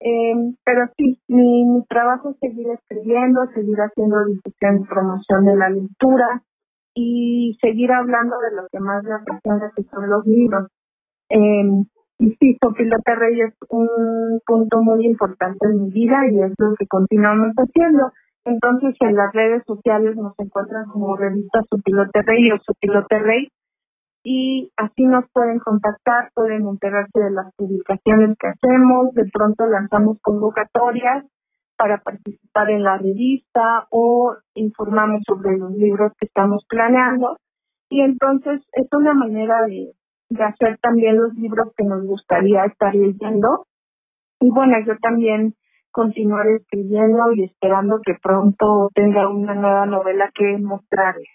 eh, 0.00 0.34
pero 0.64 0.88
sí, 0.96 1.18
mi, 1.28 1.84
trabajo 1.88 2.30
es 2.30 2.36
seguir 2.38 2.68
escribiendo, 2.70 3.46
seguir 3.54 3.78
haciendo 3.78 4.24
difusión 4.26 4.80
y 4.82 4.86
promoción 4.86 5.44
de 5.46 5.56
la 5.56 5.70
lectura 5.70 6.42
y 6.94 7.56
seguir 7.60 7.92
hablando 7.92 8.36
de 8.38 8.56
lo 8.56 8.68
que 8.70 8.80
más 8.80 9.02
me 9.04 9.14
apasiona, 9.14 9.72
que 9.74 9.82
son 9.84 10.08
los 10.08 10.26
libros. 10.26 10.68
Eh, 11.30 11.84
y 12.18 12.30
sí, 12.40 12.56
Sopilote 12.62 13.14
Rey 13.14 13.40
es 13.42 13.54
un 13.68 14.40
punto 14.46 14.80
muy 14.80 15.04
importante 15.06 15.66
en 15.66 15.84
mi 15.84 15.90
vida 15.90 16.20
y 16.30 16.40
es 16.40 16.52
lo 16.58 16.74
que 16.78 16.86
continuamos 16.86 17.52
haciendo. 17.56 18.10
Entonces, 18.44 18.94
en 19.00 19.16
las 19.16 19.32
redes 19.34 19.62
sociales 19.66 20.16
nos 20.16 20.32
encuentran 20.38 20.86
como 20.86 21.16
revista 21.16 21.60
Sopilote 21.68 22.22
Rey 22.22 22.52
o 22.52 22.58
Sopilote 22.64 23.18
Rey 23.18 23.48
y 24.28 24.72
así 24.76 25.04
nos 25.04 25.24
pueden 25.32 25.60
contactar, 25.60 26.32
pueden 26.34 26.66
enterarse 26.66 27.20
de 27.20 27.30
las 27.30 27.54
publicaciones 27.54 28.36
que 28.36 28.48
hacemos, 28.48 29.14
de 29.14 29.22
pronto 29.32 29.66
lanzamos 29.66 30.18
convocatorias 30.20 31.24
para 31.76 31.98
participar 31.98 32.70
en 32.70 32.82
la 32.82 32.98
revista 32.98 33.86
o 33.90 34.34
informamos 34.54 35.22
sobre 35.24 35.56
los 35.56 35.70
libros 35.74 36.10
que 36.18 36.26
estamos 36.26 36.64
planeando 36.68 37.36
y 37.88 38.00
entonces 38.00 38.62
es 38.72 38.88
una 38.90 39.14
manera 39.14 39.64
de, 39.64 39.92
de 40.30 40.42
hacer 40.42 40.76
también 40.78 41.18
los 41.18 41.32
libros 41.34 41.72
que 41.76 41.84
nos 41.84 42.04
gustaría 42.04 42.64
estar 42.64 42.92
leyendo 42.96 43.66
y 44.40 44.50
bueno, 44.50 44.74
yo 44.84 44.94
también 45.00 45.54
continuar 45.92 46.48
escribiendo 46.48 47.32
y 47.32 47.44
esperando 47.44 48.00
que 48.04 48.14
pronto 48.20 48.90
tenga 48.92 49.28
una 49.28 49.54
nueva 49.54 49.86
novela 49.86 50.32
que 50.34 50.58
mostrarles. 50.58 51.28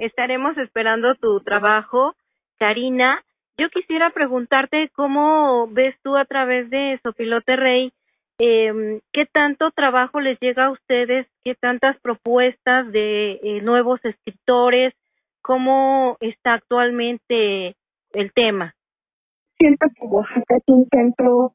Estaremos 0.00 0.56
esperando 0.56 1.14
tu 1.16 1.40
trabajo, 1.40 2.14
Karina. 2.58 3.22
Yo 3.58 3.68
quisiera 3.68 4.08
preguntarte 4.10 4.88
cómo 4.94 5.68
ves 5.68 5.94
tú 6.02 6.16
a 6.16 6.24
través 6.24 6.70
de 6.70 6.98
Sopilote 7.02 7.56
Rey, 7.56 7.92
eh, 8.38 9.02
qué 9.12 9.26
tanto 9.26 9.70
trabajo 9.72 10.20
les 10.20 10.40
llega 10.40 10.64
a 10.64 10.70
ustedes, 10.70 11.26
qué 11.44 11.54
tantas 11.54 12.00
propuestas 12.00 12.90
de 12.90 13.32
eh, 13.42 13.60
nuevos 13.60 14.00
escritores, 14.02 14.94
cómo 15.42 16.16
está 16.20 16.54
actualmente 16.54 17.76
el 18.14 18.32
tema. 18.32 18.74
Siento 19.58 19.86
que 19.94 20.06
Oaxaca 20.06 20.56
es 20.56 20.64
un 20.68 20.88
centro 20.90 21.52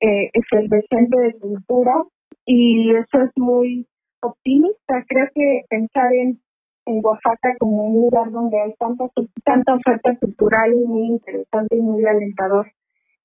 eh, 0.00 0.30
efervescente 0.32 1.20
de 1.20 1.38
cultura 1.38 2.02
y 2.44 2.90
eso 2.96 3.22
es 3.22 3.30
muy 3.36 3.86
optimista. 4.20 5.04
Creo 5.06 5.28
que 5.32 5.62
pensar 5.68 6.12
en 6.12 6.40
en 6.86 7.04
Oaxaca 7.04 7.54
como 7.58 7.84
un 7.84 8.02
lugar 8.02 8.30
donde 8.30 8.60
hay 8.60 8.74
tanta, 8.78 9.04
tanta 9.44 9.74
oferta 9.74 10.16
cultural 10.20 10.72
y 10.72 10.86
muy 10.86 11.06
interesante 11.06 11.76
y 11.76 11.82
muy 11.82 12.04
alentador. 12.06 12.66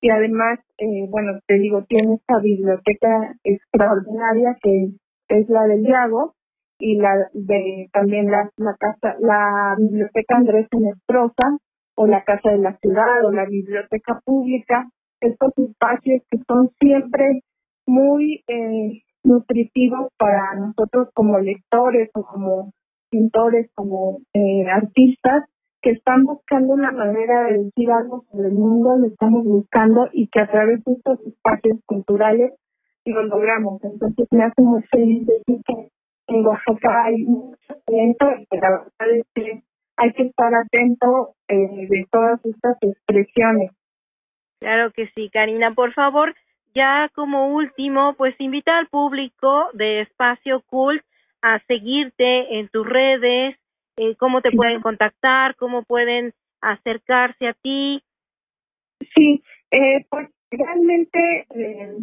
Y 0.00 0.10
además, 0.10 0.58
eh, 0.78 1.06
bueno, 1.08 1.38
te 1.46 1.54
digo, 1.58 1.84
tiene 1.88 2.14
esta 2.14 2.38
biblioteca 2.40 3.34
extraordinaria 3.44 4.58
que 4.60 4.90
es 5.28 5.48
la 5.48 5.64
del 5.64 5.86
Yago 5.86 6.34
y 6.78 6.96
la 6.96 7.28
de 7.32 7.88
también 7.92 8.30
la, 8.30 8.50
la 8.56 8.74
casa, 8.76 9.14
la 9.20 9.76
biblioteca 9.78 10.36
Andrés 10.36 10.66
Nestrosa 10.72 11.58
o 11.94 12.06
la 12.06 12.24
Casa 12.24 12.50
de 12.50 12.58
la 12.58 12.76
Ciudad 12.78 13.24
o 13.24 13.30
la 13.30 13.44
biblioteca 13.44 14.20
pública, 14.24 14.90
estos 15.20 15.52
espacios 15.56 16.22
que 16.28 16.38
son 16.48 16.70
siempre 16.80 17.42
muy 17.86 18.42
eh, 18.48 19.02
nutritivos 19.22 20.10
para 20.18 20.54
nosotros 20.56 21.08
como 21.14 21.38
lectores 21.38 22.10
o 22.14 22.24
como 22.24 22.72
pintores, 23.12 23.70
como 23.74 24.20
eh, 24.32 24.64
artistas 24.72 25.44
que 25.82 25.90
están 25.90 26.24
buscando 26.24 26.72
una 26.72 26.92
manera 26.92 27.44
de 27.44 27.64
decir 27.64 27.90
algo 27.90 28.24
sobre 28.30 28.48
el 28.48 28.54
mundo, 28.54 28.96
lo 28.96 29.06
estamos 29.06 29.44
buscando 29.44 30.08
y 30.12 30.28
que 30.28 30.40
a 30.40 30.50
través 30.50 30.82
de 30.84 30.92
estos 30.92 31.20
espacios 31.26 31.78
culturales 31.86 32.52
lo 33.04 33.22
logramos. 33.24 33.82
Entonces 33.84 34.26
me 34.30 34.44
hace 34.44 34.62
muy 34.62 34.82
feliz 34.84 35.26
decir 35.26 35.60
que 35.66 35.88
en 36.28 36.46
Oaxaca 36.46 37.04
hay 37.04 37.24
mucho 37.24 37.74
talento 37.84 38.26
y 38.38 38.46
que 38.46 38.56
la 38.58 38.70
verdad 38.70 39.16
es 39.16 39.26
que 39.34 39.62
hay 39.96 40.12
que 40.12 40.22
estar 40.22 40.52
atento 40.54 41.34
eh, 41.48 41.86
de 41.88 42.06
todas 42.10 42.44
estas 42.46 42.76
expresiones. 42.80 43.72
Claro 44.60 44.92
que 44.92 45.08
sí, 45.14 45.28
Karina. 45.30 45.74
Por 45.74 45.92
favor, 45.92 46.34
ya 46.74 47.10
como 47.14 47.54
último, 47.54 48.14
pues 48.14 48.34
invita 48.38 48.78
al 48.78 48.86
público 48.86 49.68
de 49.74 50.02
Espacio 50.02 50.62
Cult 50.70 51.02
a 51.42 51.58
seguirte 51.66 52.58
en 52.58 52.68
tus 52.68 52.86
redes, 52.86 53.56
eh, 53.96 54.16
cómo 54.16 54.40
te 54.40 54.50
pueden 54.52 54.80
contactar, 54.80 55.56
cómo 55.56 55.82
pueden 55.82 56.32
acercarse 56.60 57.48
a 57.48 57.54
ti. 57.54 58.02
Sí, 59.14 59.42
eh, 59.70 60.06
pues 60.08 60.28
realmente 60.50 61.46
eh, 61.50 61.96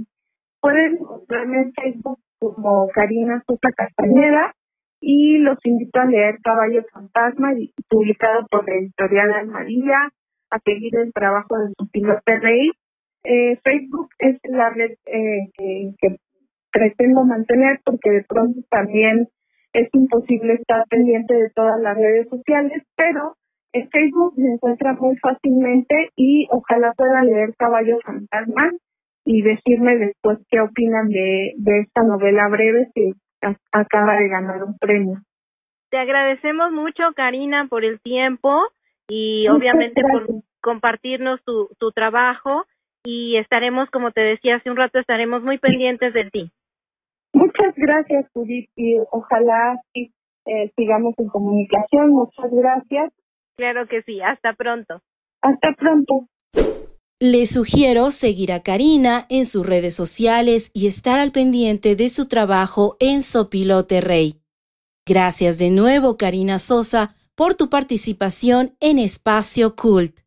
pueden 0.60 0.97
encontrarme 0.97 1.58
en 1.62 1.73
Facebook 1.73 2.19
como 2.39 2.88
Karina 2.89 3.43
Sosa 3.47 3.71
Castañeda 3.75 4.54
y 5.02 5.38
los 5.38 5.58
invito 5.63 5.99
a 5.99 6.06
leer 6.06 6.39
Caballo 6.43 6.84
Fantasma, 6.91 7.54
publicado 7.88 8.45
por 8.47 8.67
la 8.67 8.75
editorial 8.75 9.34
Almaría, 9.34 10.12
a 10.52 10.60
seguir 10.60 10.95
el 10.97 11.13
trabajo 11.13 11.58
de 11.58 11.73
su 11.78 11.89
piloto 11.89 12.21
Rey. 12.25 12.71
Eh, 13.23 13.60
Facebook 13.63 14.10
es 14.19 14.39
la 14.43 14.69
red 14.69 14.91
eh, 15.06 15.52
que, 15.58 15.93
que 15.99 16.17
pretendo 16.72 17.24
mantener 17.24 17.80
porque 17.84 18.10
de 18.12 18.24
pronto 18.24 18.60
también 18.70 19.28
es 19.74 19.90
imposible 19.94 20.54
estar 20.54 20.86
pendiente 20.90 21.34
de 21.34 21.50
todas 21.52 21.80
las 21.82 21.96
redes 21.98 22.28
sociales, 22.30 22.84
pero 22.96 23.36
en 23.72 23.90
Facebook 23.90 24.34
me 24.38 24.54
encuentra 24.54 24.94
muy 24.94 25.16
fácilmente 25.18 26.10
y 26.16 26.48
ojalá 26.52 26.94
pueda 26.94 27.24
leer 27.24 27.54
Caballo 27.58 28.00
Fantasma 28.04 28.72
y 29.26 29.42
decirme 29.44 29.96
después 29.98 30.40
qué 30.50 30.60
opinan 30.60 31.08
de, 31.10 31.54
de 31.58 31.82
esta 31.82 32.02
novela 32.04 32.48
breve 32.50 32.90
que 32.96 33.12
acaba 33.72 34.16
de 34.16 34.28
ganar 34.28 34.64
un 34.64 34.78
premio. 34.78 35.18
Te 35.90 35.98
agradecemos 35.98 36.72
mucho, 36.72 37.04
Karina, 37.16 37.68
por 37.70 37.86
el 37.86 38.00
tiempo 38.00 38.60
y 39.08 39.48
obviamente 39.48 40.02
por 40.02 40.28
compartirnos 40.62 41.44
tu, 41.44 41.70
tu 41.80 41.92
trabajo 41.92 42.66
y 43.04 43.38
estaremos, 43.38 43.90
como 43.90 44.12
te 44.12 44.22
decía 44.22 44.58
hace 44.58 44.70
un 44.70 44.78
rato, 44.78 45.00
estaremos 45.00 45.42
muy 45.42 45.58
pendientes 45.58 46.14
de 46.14 46.30
ti. 46.30 46.52
Muchas 47.34 47.76
gracias, 47.76 48.26
Judith, 48.34 48.70
y 48.76 48.98
ojalá 49.12 49.80
eh, 49.94 50.72
sigamos 50.76 51.13
en 51.18 51.28
comunicación. 51.30 52.10
Muchas 52.10 52.52
gracias. 52.52 53.13
Claro 53.58 53.88
que 53.88 54.02
sí, 54.04 54.22
hasta 54.22 54.54
pronto. 54.54 55.02
Hasta 55.42 55.74
pronto. 55.78 56.28
Les 57.22 57.50
sugiero 57.50 58.12
seguir 58.12 58.54
a 58.54 58.62
Karina 58.62 59.26
en 59.30 59.46
sus 59.46 59.65
redes 59.65 59.94
sociales 59.94 60.72
y 60.74 60.88
estar 60.88 61.20
al 61.20 61.34
pendiente 61.34 61.98
de 61.98 62.08
su 62.08 62.30
trabajo 62.30 62.96
en 63.02 63.24
Sopilote 63.24 64.00
Rey. 64.00 64.42
Gracias 65.06 65.58
de 65.58 65.70
nuevo, 65.70 66.15
Karina 66.15 66.60
Sosa, 66.60 67.15
por 67.36 67.56
tu 67.56 67.70
participación 67.70 68.76
en 68.80 69.00
Espacio 69.00 69.76
Cult. 69.76 70.20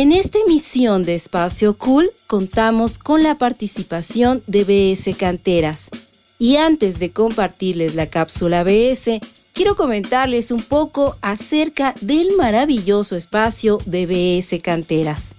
En 0.00 0.12
esta 0.12 0.38
emisión 0.38 1.02
de 1.02 1.16
Espacio 1.16 1.76
Cult 1.76 2.12
contamos 2.28 2.98
con 2.98 3.24
la 3.24 3.34
participación 3.34 4.44
de 4.46 4.62
BS 4.62 5.16
Canteras. 5.16 5.90
Y 6.38 6.54
antes 6.54 7.00
de 7.00 7.10
compartirles 7.10 7.96
la 7.96 8.06
cápsula 8.06 8.62
BS, 8.62 9.18
quiero 9.52 9.74
comentarles 9.74 10.52
un 10.52 10.62
poco 10.62 11.16
acerca 11.20 11.96
del 12.00 12.36
maravilloso 12.36 13.16
espacio 13.16 13.80
de 13.86 14.06
BS 14.06 14.62
Canteras. 14.62 15.34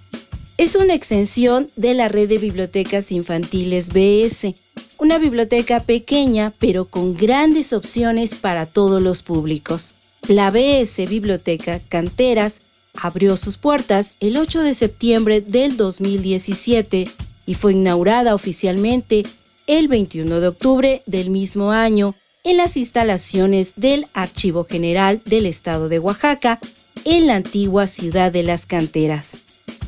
Es 0.58 0.74
una 0.74 0.92
extensión 0.92 1.70
de 1.76 1.94
la 1.94 2.08
red 2.08 2.28
de 2.28 2.36
bibliotecas 2.36 3.12
infantiles 3.12 3.88
BS, 3.94 4.54
una 4.98 5.16
biblioteca 5.16 5.84
pequeña 5.84 6.52
pero 6.58 6.84
con 6.84 7.16
grandes 7.16 7.72
opciones 7.72 8.34
para 8.34 8.66
todos 8.66 9.00
los 9.00 9.22
públicos. 9.22 9.94
La 10.28 10.50
BS 10.50 11.06
Biblioteca 11.08 11.80
Canteras 11.88 12.60
abrió 12.94 13.36
sus 13.36 13.58
puertas 13.58 14.14
el 14.20 14.36
8 14.36 14.62
de 14.62 14.74
septiembre 14.74 15.40
del 15.40 15.76
2017 15.76 17.10
y 17.46 17.54
fue 17.54 17.72
inaugurada 17.72 18.34
oficialmente 18.34 19.24
el 19.66 19.88
21 19.88 20.40
de 20.40 20.48
octubre 20.48 21.02
del 21.06 21.30
mismo 21.30 21.72
año 21.72 22.14
en 22.44 22.56
las 22.56 22.76
instalaciones 22.76 23.74
del 23.76 24.06
Archivo 24.14 24.64
General 24.64 25.20
del 25.24 25.46
Estado 25.46 25.88
de 25.88 25.98
Oaxaca 25.98 26.58
en 27.04 27.26
la 27.26 27.36
antigua 27.36 27.86
ciudad 27.86 28.32
de 28.32 28.42
las 28.42 28.66
canteras. 28.66 29.38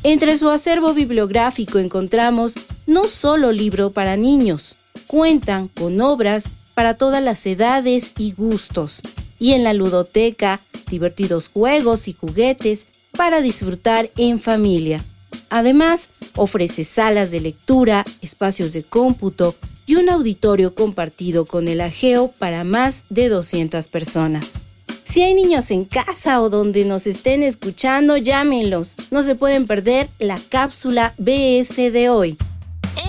Entre 0.03 0.37
su 0.37 0.49
acervo 0.49 0.93
bibliográfico 0.93 1.79
encontramos 1.79 2.55
no 2.85 3.07
solo 3.07 3.51
libro 3.51 3.91
para 3.91 4.17
niños, 4.17 4.75
cuentan 5.07 5.67
con 5.67 6.01
obras 6.01 6.49
para 6.73 6.95
todas 6.95 7.23
las 7.23 7.45
edades 7.45 8.11
y 8.17 8.33
gustos, 8.33 9.01
y 9.39 9.53
en 9.53 9.63
la 9.63 9.73
ludoteca 9.73 10.59
divertidos 10.89 11.49
juegos 11.49 12.07
y 12.07 12.13
juguetes 12.13 12.87
para 13.17 13.41
disfrutar 13.41 14.09
en 14.17 14.39
familia. 14.39 15.03
Además, 15.49 16.09
ofrece 16.35 16.83
salas 16.83 17.31
de 17.31 17.41
lectura, 17.41 18.03
espacios 18.21 18.73
de 18.73 18.83
cómputo 18.83 19.55
y 19.85 19.95
un 19.95 20.09
auditorio 20.09 20.73
compartido 20.73 21.45
con 21.45 21.67
el 21.67 21.81
ajeo 21.81 22.31
para 22.39 22.63
más 22.63 23.05
de 23.09 23.29
200 23.29 23.87
personas. 23.87 24.61
Si 25.03 25.21
hay 25.21 25.33
niños 25.33 25.69
en 25.69 25.85
casa 25.85 26.41
o 26.41 26.49
donde 26.49 26.85
nos 26.85 27.05
estén 27.05 27.43
escuchando, 27.43 28.17
llámenlos. 28.17 28.95
No 29.11 29.21
se 29.21 29.35
pueden 29.35 29.67
perder 29.67 30.09
la 30.17 30.39
cápsula 30.49 31.13
BS 31.17 31.91
de 31.91 32.09
hoy. 32.09 32.37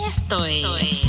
Esto 0.07 0.45
es. 0.45 1.07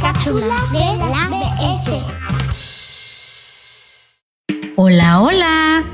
Cápsula 0.00 0.56
de 0.72 0.78
la 0.78 1.28
BS. 1.28 2.25
Hola, 4.78 5.22
hola. 5.22 5.84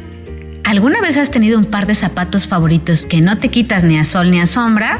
¿Alguna 0.65 1.01
vez 1.01 1.17
has 1.17 1.31
tenido 1.31 1.57
un 1.57 1.67
par 1.67 1.87
de 1.87 1.95
zapatos 1.95 2.49
favoritos 2.49 3.07
que 3.07 3.21
no 3.21 3.39
te 3.39 3.49
quitas 3.49 3.85
ni 3.85 3.97
a 3.97 4.05
sol 4.05 4.33
ni 4.33 4.41
a 4.41 4.47
sombra? 4.47 4.99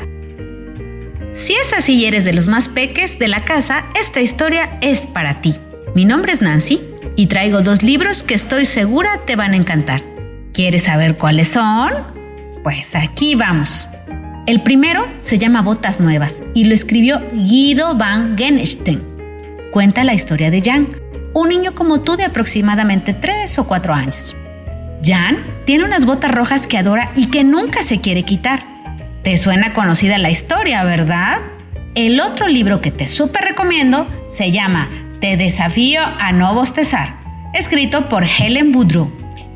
Si 1.35 1.55
es 1.55 1.73
así 1.73 1.95
y 1.95 2.05
eres 2.05 2.25
de 2.25 2.33
los 2.33 2.47
más 2.47 2.69
peques 2.69 3.19
de 3.19 3.27
la 3.27 3.45
casa, 3.45 3.85
esta 4.01 4.21
historia 4.21 4.79
es 4.83 5.09
para 5.09 5.41
ti. 5.41 5.57
Mi 5.97 6.05
nombre 6.05 6.33
es 6.33 6.41
Nancy 6.41 6.81
y 7.17 7.27
traigo 7.27 7.63
dos 7.63 7.83
libros 7.83 8.23
que 8.23 8.35
estoy 8.35 8.67
segura 8.67 9.19
te 9.27 9.35
van 9.35 9.53
a 9.53 9.57
encantar. 9.57 10.01
¿Quieres 10.53 10.85
saber 10.85 11.17
cuáles 11.17 11.49
son? 11.49 11.93
Pues 12.63 12.95
aquí 12.95 13.35
vamos. 13.35 13.89
El 14.47 14.63
primero 14.63 15.09
se 15.23 15.39
llama 15.39 15.61
Botas 15.61 15.99
Nuevas 15.99 16.41
y 16.55 16.67
lo 16.67 16.75
escribió 16.75 17.21
Guido 17.33 17.97
van 17.97 18.39
Genestein. 18.39 19.03
Cuenta 19.73 20.05
la 20.05 20.15
historia 20.15 20.53
de 20.53 20.63
Jan, 20.63 20.87
un 21.35 21.49
niño 21.49 21.75
como 21.75 22.01
tú 22.01 22.17
de 22.17 22.25
aproximadamente 22.25 23.15
3 23.15 23.59
o 23.59 23.67
4 23.67 23.95
años. 23.95 24.37
Jan 25.05 25.39
tiene 25.67 25.85
unas 25.85 26.05
botas 26.05 26.31
rojas 26.31 26.67
que 26.67 26.79
adora 26.79 27.11
y 27.17 27.27
que 27.27 27.45
nunca 27.45 27.83
se 27.83 28.01
quiere 28.01 28.23
quitar. 28.23 28.63
Te 29.25 29.37
suena 29.37 29.73
conocida 29.73 30.19
la 30.19 30.31
historia, 30.31 30.85
¿verdad? 30.85 31.39
El 31.95 32.21
otro 32.21 32.49
libro 32.49 32.81
que 32.81 32.91
te 32.91 33.07
súper 33.07 33.43
recomiendo 33.45 34.07
se 34.31 34.51
llama 34.51 34.89
Te 35.21 35.37
desafío 35.37 36.01
a 36.19 36.33
no 36.33 36.55
bostezar, 36.55 37.15
escrito 37.53 38.09
por 38.09 38.25
Helen 38.25 38.73
Boudreau. 38.73 39.11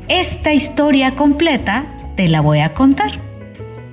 Esta 0.07 0.53
historia 0.53 1.11
completa 1.15 1.85
te 2.15 2.27
la 2.27 2.41
voy 2.41 2.59
a 2.59 2.73
contar. 2.73 3.11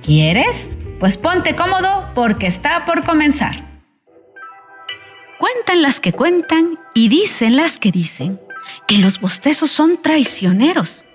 ¿Quieres? 0.03 0.77
Pues 0.99 1.17
ponte 1.17 1.55
cómodo 1.55 2.09
porque 2.13 2.47
está 2.47 2.85
por 2.85 3.03
comenzar. 3.03 3.64
Cuentan 5.45 5.83
las 5.83 5.99
que 5.99 6.11
cuentan 6.11 6.79
y 6.95 7.07
dicen 7.07 7.55
las 7.55 7.77
que 7.77 7.91
dicen 7.91 8.39
que 8.87 8.97
los 8.97 9.21
bostezos 9.21 9.69
son 9.69 10.01
traicioneros. 10.01 11.05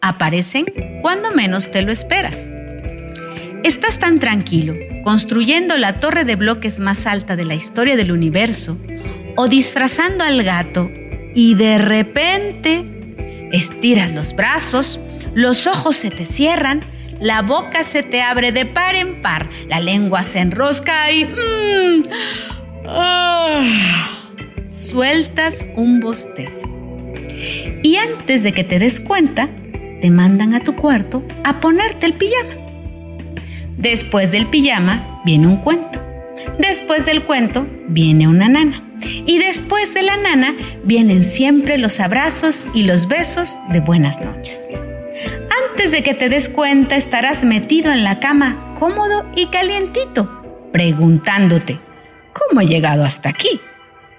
Aparecen 0.00 0.66
cuando 1.02 1.32
menos 1.32 1.72
te 1.72 1.82
lo 1.82 1.90
esperas. 1.90 2.48
Estás 3.64 3.98
tan 3.98 4.20
tranquilo, 4.20 4.74
construyendo 5.02 5.76
la 5.76 5.98
torre 5.98 6.24
de 6.24 6.36
bloques 6.36 6.78
más 6.78 7.04
alta 7.04 7.34
de 7.34 7.44
la 7.44 7.56
historia 7.56 7.96
del 7.96 8.12
universo, 8.12 8.78
o 9.36 9.48
disfrazando 9.48 10.22
al 10.22 10.44
gato, 10.44 10.88
y 11.34 11.56
de 11.56 11.78
repente 11.78 13.48
estiras 13.50 14.14
los 14.14 14.36
brazos, 14.36 15.00
los 15.34 15.66
ojos 15.66 15.96
se 15.96 16.10
te 16.10 16.26
cierran, 16.26 16.78
la 17.18 17.42
boca 17.42 17.82
se 17.82 18.04
te 18.04 18.22
abre 18.22 18.52
de 18.52 18.66
par 18.66 18.94
en 18.94 19.20
par, 19.20 19.48
la 19.66 19.80
lengua 19.80 20.22
se 20.22 20.38
enrosca 20.38 21.10
y... 21.10 21.24
Mm, 21.24 22.59
ah, 22.86 23.62
sueltas 24.70 25.66
un 25.76 26.00
bostezo. 26.00 26.68
Y 27.82 27.96
antes 27.96 28.42
de 28.42 28.52
que 28.52 28.64
te 28.64 28.78
des 28.78 29.00
cuenta, 29.00 29.48
te 30.00 30.10
mandan 30.10 30.54
a 30.54 30.60
tu 30.60 30.74
cuarto 30.74 31.22
a 31.44 31.60
ponerte 31.60 32.06
el 32.06 32.14
pijama. 32.14 32.54
Después 33.76 34.30
del 34.30 34.46
pijama 34.46 35.22
viene 35.24 35.46
un 35.46 35.56
cuento. 35.58 36.00
Después 36.58 37.06
del 37.06 37.22
cuento 37.22 37.66
viene 37.88 38.28
una 38.28 38.48
nana. 38.48 38.84
Y 39.02 39.38
después 39.38 39.94
de 39.94 40.02
la 40.02 40.16
nana 40.16 40.54
vienen 40.84 41.24
siempre 41.24 41.78
los 41.78 42.00
abrazos 42.00 42.66
y 42.74 42.82
los 42.82 43.08
besos 43.08 43.58
de 43.70 43.80
buenas 43.80 44.20
noches. 44.20 44.60
Antes 45.70 45.92
de 45.92 46.02
que 46.02 46.14
te 46.14 46.28
des 46.28 46.48
cuenta 46.48 46.96
estarás 46.96 47.44
metido 47.44 47.90
en 47.92 48.04
la 48.04 48.20
cama, 48.20 48.56
cómodo 48.78 49.24
y 49.34 49.46
calientito, 49.46 50.30
preguntándote, 50.72 51.78
¿cómo 52.32 52.60
he 52.60 52.66
llegado 52.66 53.04
hasta 53.04 53.28
aquí? 53.28 53.60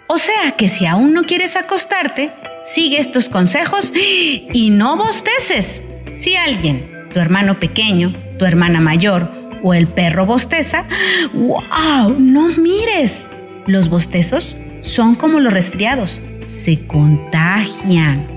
O 0.07 0.17
sea 0.17 0.51
que 0.57 0.67
si 0.67 0.85
aún 0.85 1.13
no 1.13 1.23
quieres 1.23 1.55
acostarte, 1.55 2.31
sigue 2.63 2.99
estos 2.99 3.29
consejos 3.29 3.93
y 3.95 4.69
no 4.69 4.97
bosteces. 4.97 5.81
Si 6.13 6.35
alguien, 6.35 7.07
tu 7.13 7.19
hermano 7.19 7.59
pequeño, 7.59 8.11
tu 8.37 8.45
hermana 8.45 8.81
mayor 8.81 9.31
o 9.63 9.73
el 9.73 9.87
perro 9.87 10.25
bosteza, 10.25 10.83
¡wow! 11.33 12.15
No 12.19 12.49
mires. 12.49 13.27
Los 13.67 13.89
bostezos 13.89 14.55
son 14.81 15.15
como 15.15 15.39
los 15.39 15.53
resfriados, 15.53 16.21
se 16.45 16.85
contagian. 16.87 18.27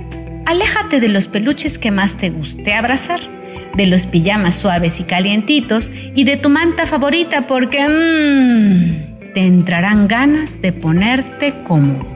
Aléjate 0.47 1.01
de 1.01 1.09
los 1.09 1.27
peluches 1.27 1.79
que 1.79 1.91
más 1.91 2.17
te 2.17 2.31
guste 2.31 2.75
abrazar, 2.75 3.21
de 3.75 3.87
los 3.87 4.07
pijamas 4.07 4.57
suaves 4.57 5.01
y 5.01 5.05
calientitos 5.05 5.91
y 6.15 6.25
de 6.25 6.37
tu 6.37 6.51
manta 6.51 6.87
favorita 6.87 7.47
porque 7.47 7.89
mmm, 7.89 9.14
te 9.35 9.43
entrarán 9.43 10.07
ganas 10.07 10.63
de 10.63 10.73
ponerte 10.73 11.53
cómodo. 11.67 12.07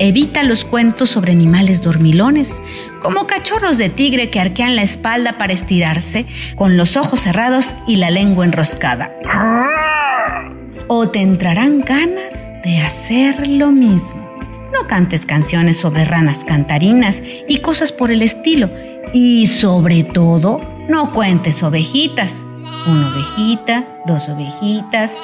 Evita 0.00 0.42
los 0.42 0.64
cuentos 0.64 1.10
sobre 1.10 1.30
animales 1.30 1.80
dormilones, 1.80 2.60
como 3.00 3.28
cachorros 3.28 3.78
de 3.78 3.90
tigre 3.90 4.28
que 4.28 4.40
arquean 4.40 4.74
la 4.74 4.82
espalda 4.82 5.34
para 5.38 5.52
estirarse, 5.52 6.26
con 6.56 6.76
los 6.76 6.96
ojos 6.96 7.20
cerrados 7.20 7.76
y 7.86 7.96
la 7.96 8.10
lengua 8.10 8.44
enroscada. 8.44 9.12
o 10.86 11.08
te 11.08 11.20
entrarán 11.20 11.80
ganas 11.80 12.52
de 12.62 12.80
hacer 12.80 13.46
lo 13.46 13.70
mismo. 13.70 14.22
No 14.72 14.86
cantes 14.88 15.24
canciones 15.24 15.78
sobre 15.78 16.04
ranas 16.04 16.44
cantarinas 16.44 17.22
y 17.48 17.58
cosas 17.58 17.92
por 17.92 18.10
el 18.10 18.20
estilo. 18.20 18.68
Y 19.12 19.46
sobre 19.46 20.02
todo, 20.02 20.60
no 20.88 21.12
cuentes 21.12 21.62
ovejitas. 21.62 22.44
Una 22.86 23.08
ovejita, 23.08 23.84
dos 24.06 24.28
ovejitas. 24.28 25.16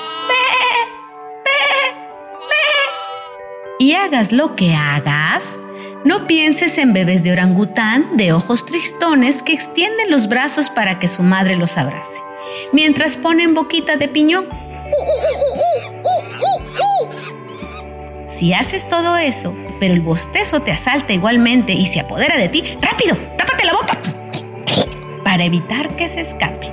Y 3.80 3.94
hagas 3.94 4.30
lo 4.30 4.56
que 4.56 4.74
hagas, 4.74 5.58
no 6.04 6.26
pienses 6.26 6.76
en 6.76 6.92
bebés 6.92 7.24
de 7.24 7.32
orangután 7.32 8.18
de 8.18 8.30
ojos 8.34 8.66
tristones 8.66 9.42
que 9.42 9.54
extienden 9.54 10.10
los 10.10 10.28
brazos 10.28 10.68
para 10.68 10.98
que 10.98 11.08
su 11.08 11.22
madre 11.22 11.56
los 11.56 11.78
abrace, 11.78 12.20
mientras 12.74 13.16
ponen 13.16 13.54
boquita 13.54 13.96
de 13.96 14.06
piñón. 14.06 14.46
Si 18.28 18.52
haces 18.52 18.86
todo 18.86 19.16
eso, 19.16 19.56
pero 19.80 19.94
el 19.94 20.02
bostezo 20.02 20.60
te 20.60 20.72
asalta 20.72 21.14
igualmente 21.14 21.72
y 21.72 21.86
se 21.86 22.00
apodera 22.00 22.36
de 22.36 22.50
ti, 22.50 22.62
rápido, 22.82 23.16
tápate 23.38 23.64
la 23.64 23.72
boca 23.72 23.96
para 25.24 25.42
evitar 25.42 25.88
que 25.96 26.06
se 26.06 26.20
escape. 26.20 26.70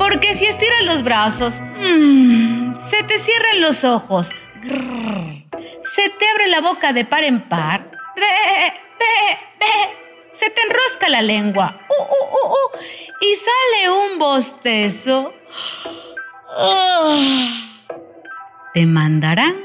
Porque 0.00 0.34
si 0.34 0.46
estiras 0.46 0.82
los 0.84 1.04
brazos, 1.04 1.60
mmm, 1.80 2.74
se 2.74 3.04
te 3.04 3.18
cierran 3.18 3.60
los 3.60 3.84
ojos, 3.84 4.32
se 4.62 6.08
te 6.10 6.28
abre 6.28 6.48
la 6.48 6.60
boca 6.60 6.92
de 6.92 7.04
par 7.04 7.24
en 7.24 7.48
par, 7.48 7.90
se 10.32 10.50
te 10.50 10.60
enrosca 10.62 11.08
la 11.08 11.22
lengua 11.22 11.80
uh, 11.88 12.02
uh, 12.02 12.46
uh, 12.46 12.78
y 13.20 13.34
sale 13.34 13.90
un 13.90 14.18
bostezo. 14.18 15.34
Te 18.74 18.86
mandarán 18.86 19.56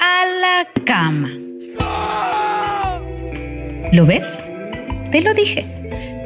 a 0.00 0.24
la 0.40 0.66
cama. 0.84 1.28
¿Lo 3.92 4.06
ves? 4.06 4.44
Te 5.12 5.20
lo 5.20 5.34
dije. 5.34 5.64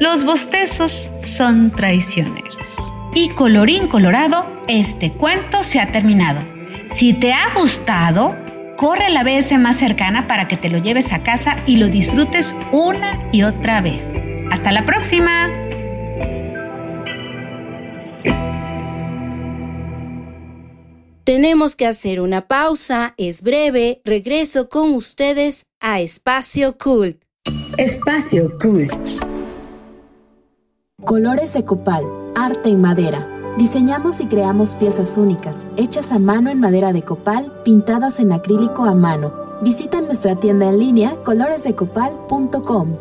Los 0.01 0.25
bostezos 0.25 1.09
son 1.23 1.71
traicioneros. 1.71 2.93
Y 3.15 3.29
colorín 3.31 3.89
colorado, 3.89 4.47
este 4.69 5.13
cuento 5.13 5.63
se 5.63 5.81
ha 5.81 5.93
terminado. 5.93 6.52
Si 6.95 7.15
te 7.15 7.33
ha 7.33 7.55
gustado, 7.59 8.37
corre 8.77 9.07
a 9.07 9.11
la 9.11 9.25
BS 9.25 9.57
más 9.59 9.77
cercana 9.77 10.27
para 10.29 10.47
que 10.47 10.59
te 10.59 10.69
lo 10.69 10.79
lleves 10.79 11.13
a 11.13 11.23
casa 11.23 11.57
y 11.67 11.77
lo 11.77 11.89
disfrutes 11.89 12.55
una 12.71 13.19
y 13.33 13.45
otra 13.45 13.81
vez. 13.81 14.03
Hasta 14.51 14.73
la 14.73 14.85
próxima. 14.85 15.49
Tenemos 21.25 21.77
que 21.77 21.87
hacer 21.87 22.21
una 22.21 22.47
pausa, 22.47 23.15
es 23.17 23.43
breve, 23.43 24.03
regreso 24.05 24.69
con 24.69 24.93
ustedes 24.93 25.67
a 25.81 26.01
Espacio 26.01 26.77
Cult. 26.77 27.23
Espacio 27.79 28.59
Cult. 28.59 28.93
Colores 31.05 31.55
de 31.55 31.65
copal, 31.65 32.05
arte 32.37 32.69
en 32.69 32.81
madera. 32.81 33.42
Diseñamos 33.59 34.19
y 34.21 34.27
creamos 34.27 34.75
piezas 34.77 35.19
únicas, 35.19 35.67
hechas 35.77 36.11
a 36.11 36.19
mano 36.19 36.49
en 36.49 36.59
madera 36.59 36.95
de 36.95 37.03
copal, 37.03 37.53
pintadas 37.65 38.19
en 38.19 38.33
acrílico 38.33 38.87
a 38.87 38.95
mano. 38.95 39.31
Visita 39.61 40.01
nuestra 40.01 40.37
tienda 40.37 40.71
en 40.71 40.79
línea 40.79 41.17
coloresdecopal.com. 41.23 42.97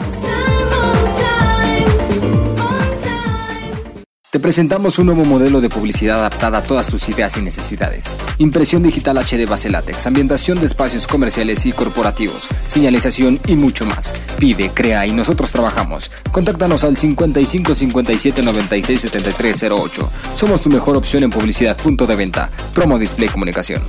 Te 4.30 4.40
presentamos 4.40 4.98
un 4.98 5.06
nuevo 5.06 5.24
modelo 5.24 5.62
de 5.62 5.70
publicidad 5.70 6.18
adaptada 6.18 6.58
a 6.58 6.62
todas 6.62 6.88
tus 6.88 7.08
ideas 7.08 7.38
y 7.38 7.40
necesidades. 7.40 8.14
Impresión 8.36 8.82
digital 8.82 9.16
HD 9.16 9.48
base 9.48 9.70
látex, 9.70 10.06
ambientación 10.06 10.60
de 10.60 10.66
espacios 10.66 11.06
comerciales 11.06 11.64
y 11.64 11.72
corporativos, 11.72 12.46
señalización 12.66 13.40
y 13.46 13.56
mucho 13.56 13.86
más. 13.86 14.12
Pide, 14.38 14.68
crea 14.68 15.06
y 15.06 15.12
nosotros 15.12 15.50
trabajamos. 15.50 16.10
Contáctanos 16.30 16.84
al 16.84 16.98
55 16.98 17.74
57 17.74 18.42
96 18.42 19.00
73 19.00 19.62
08. 19.62 20.10
Somos 20.34 20.60
tu 20.60 20.68
mejor 20.68 20.98
opción 20.98 21.22
en 21.22 21.30
publicidad 21.30 21.78
punto 21.78 22.06
de 22.06 22.16
venta. 22.16 22.50
Promo 22.74 22.98
Display 22.98 23.30
Comunicación. 23.30 23.80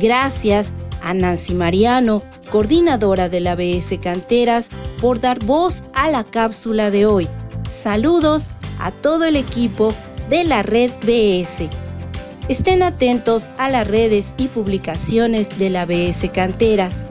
Gracias 0.00 0.72
a 1.02 1.12
Nancy 1.12 1.54
Mariano 1.54 2.22
coordinadora 2.54 3.28
de 3.28 3.40
la 3.40 3.56
BS 3.56 3.98
Canteras, 3.98 4.68
por 5.00 5.20
dar 5.20 5.44
voz 5.44 5.82
a 5.92 6.08
la 6.08 6.22
cápsula 6.22 6.92
de 6.92 7.04
hoy. 7.04 7.26
Saludos 7.68 8.46
a 8.78 8.92
todo 8.92 9.24
el 9.24 9.34
equipo 9.34 9.92
de 10.30 10.44
la 10.44 10.62
red 10.62 10.92
BS. 11.02 11.68
Estén 12.48 12.84
atentos 12.84 13.50
a 13.58 13.68
las 13.70 13.88
redes 13.88 14.34
y 14.38 14.46
publicaciones 14.46 15.58
de 15.58 15.68
la 15.68 15.84
BS 15.84 16.30
Canteras. 16.30 17.08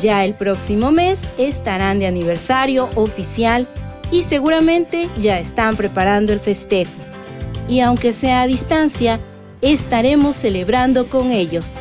Ya 0.00 0.24
el 0.24 0.34
próximo 0.34 0.90
mes 0.90 1.20
estarán 1.38 2.00
de 2.00 2.08
aniversario 2.08 2.88
oficial 2.96 3.68
y 4.10 4.24
seguramente 4.24 5.08
ya 5.20 5.38
están 5.38 5.76
preparando 5.76 6.32
el 6.32 6.40
festejo. 6.40 6.90
Y 7.68 7.78
aunque 7.78 8.12
sea 8.12 8.42
a 8.42 8.48
distancia, 8.48 9.20
estaremos 9.62 10.34
celebrando 10.34 11.06
con 11.06 11.30
ellos. 11.30 11.80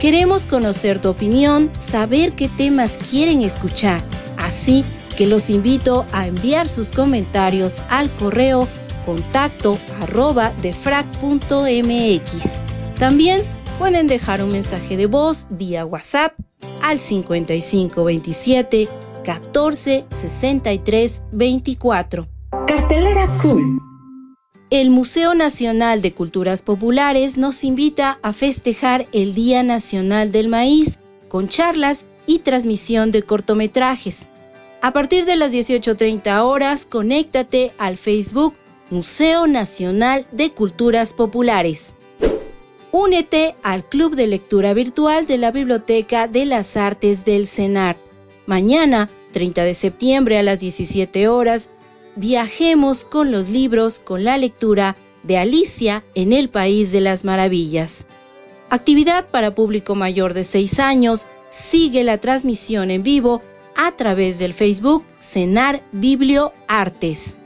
Queremos 0.00 0.46
conocer 0.46 1.00
tu 1.00 1.08
opinión, 1.08 1.72
saber 1.80 2.32
qué 2.32 2.48
temas 2.48 2.98
quieren 3.10 3.42
escuchar, 3.42 4.00
así 4.36 4.84
que 5.16 5.26
los 5.26 5.50
invito 5.50 6.06
a 6.12 6.28
enviar 6.28 6.68
sus 6.68 6.92
comentarios 6.92 7.82
al 7.88 8.08
correo 8.12 8.68
contacto 9.04 9.76
arroba. 10.00 10.52
También 12.98 13.42
pueden 13.78 14.06
dejar 14.06 14.40
un 14.42 14.52
mensaje 14.52 14.96
de 14.96 15.06
voz 15.06 15.48
vía 15.50 15.84
WhatsApp 15.84 16.34
al 16.80 17.00
5527 17.00 18.88
14 19.24 20.06
63 20.10 21.24
24. 21.32 22.28
Cartelera 22.68 23.26
Cool. 23.42 23.87
El 24.70 24.90
Museo 24.90 25.34
Nacional 25.34 26.02
de 26.02 26.12
Culturas 26.12 26.60
Populares 26.60 27.38
nos 27.38 27.64
invita 27.64 28.18
a 28.20 28.34
festejar 28.34 29.06
el 29.12 29.34
Día 29.34 29.62
Nacional 29.62 30.30
del 30.30 30.48
Maíz 30.48 30.98
con 31.28 31.48
charlas 31.48 32.04
y 32.26 32.40
transmisión 32.40 33.10
de 33.10 33.22
cortometrajes. 33.22 34.28
A 34.82 34.92
partir 34.92 35.24
de 35.24 35.36
las 35.36 35.54
18.30 35.54 36.42
horas, 36.42 36.84
conéctate 36.84 37.72
al 37.78 37.96
Facebook 37.96 38.52
Museo 38.90 39.46
Nacional 39.46 40.26
de 40.32 40.50
Culturas 40.50 41.14
Populares. 41.14 41.94
Únete 42.92 43.56
al 43.62 43.88
Club 43.88 44.16
de 44.16 44.26
Lectura 44.26 44.74
Virtual 44.74 45.26
de 45.26 45.38
la 45.38 45.50
Biblioteca 45.50 46.28
de 46.28 46.44
las 46.44 46.76
Artes 46.76 47.24
del 47.24 47.46
CENAR. 47.46 47.96
Mañana, 48.44 49.08
30 49.32 49.64
de 49.64 49.72
septiembre 49.72 50.36
a 50.36 50.42
las 50.42 50.60
17 50.60 51.26
horas, 51.28 51.70
viajemos 52.18 53.04
con 53.04 53.30
los 53.30 53.48
libros 53.48 54.00
con 54.00 54.24
la 54.24 54.36
lectura 54.36 54.96
de 55.22 55.38
Alicia 55.38 56.04
en 56.14 56.32
el 56.32 56.48
País 56.48 56.90
de 56.90 57.00
las 57.00 57.24
Maravillas. 57.24 58.06
Actividad 58.70 59.28
para 59.28 59.54
público 59.54 59.94
mayor 59.94 60.34
de 60.34 60.44
6 60.44 60.80
años. 60.80 61.26
Sigue 61.50 62.04
la 62.04 62.18
transmisión 62.18 62.90
en 62.90 63.02
vivo 63.02 63.40
a 63.76 63.92
través 63.92 64.38
del 64.38 64.52
Facebook 64.52 65.04
CENAR 65.20 65.82
Biblio 65.92 66.52
Artes. 66.66 67.36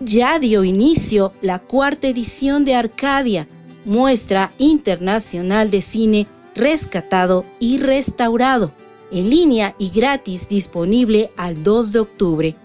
Ya 0.00 0.38
dio 0.38 0.62
inicio 0.62 1.32
la 1.40 1.58
cuarta 1.58 2.06
edición 2.08 2.64
de 2.64 2.74
Arcadia, 2.74 3.48
muestra 3.86 4.52
internacional 4.58 5.70
de 5.70 5.80
cine 5.80 6.26
rescatado 6.54 7.44
y 7.58 7.78
restaurado, 7.78 8.72
en 9.10 9.30
línea 9.30 9.74
y 9.78 9.90
gratis 9.90 10.48
disponible 10.48 11.30
al 11.36 11.62
2 11.62 11.92
de 11.92 11.98
octubre. 11.98 12.56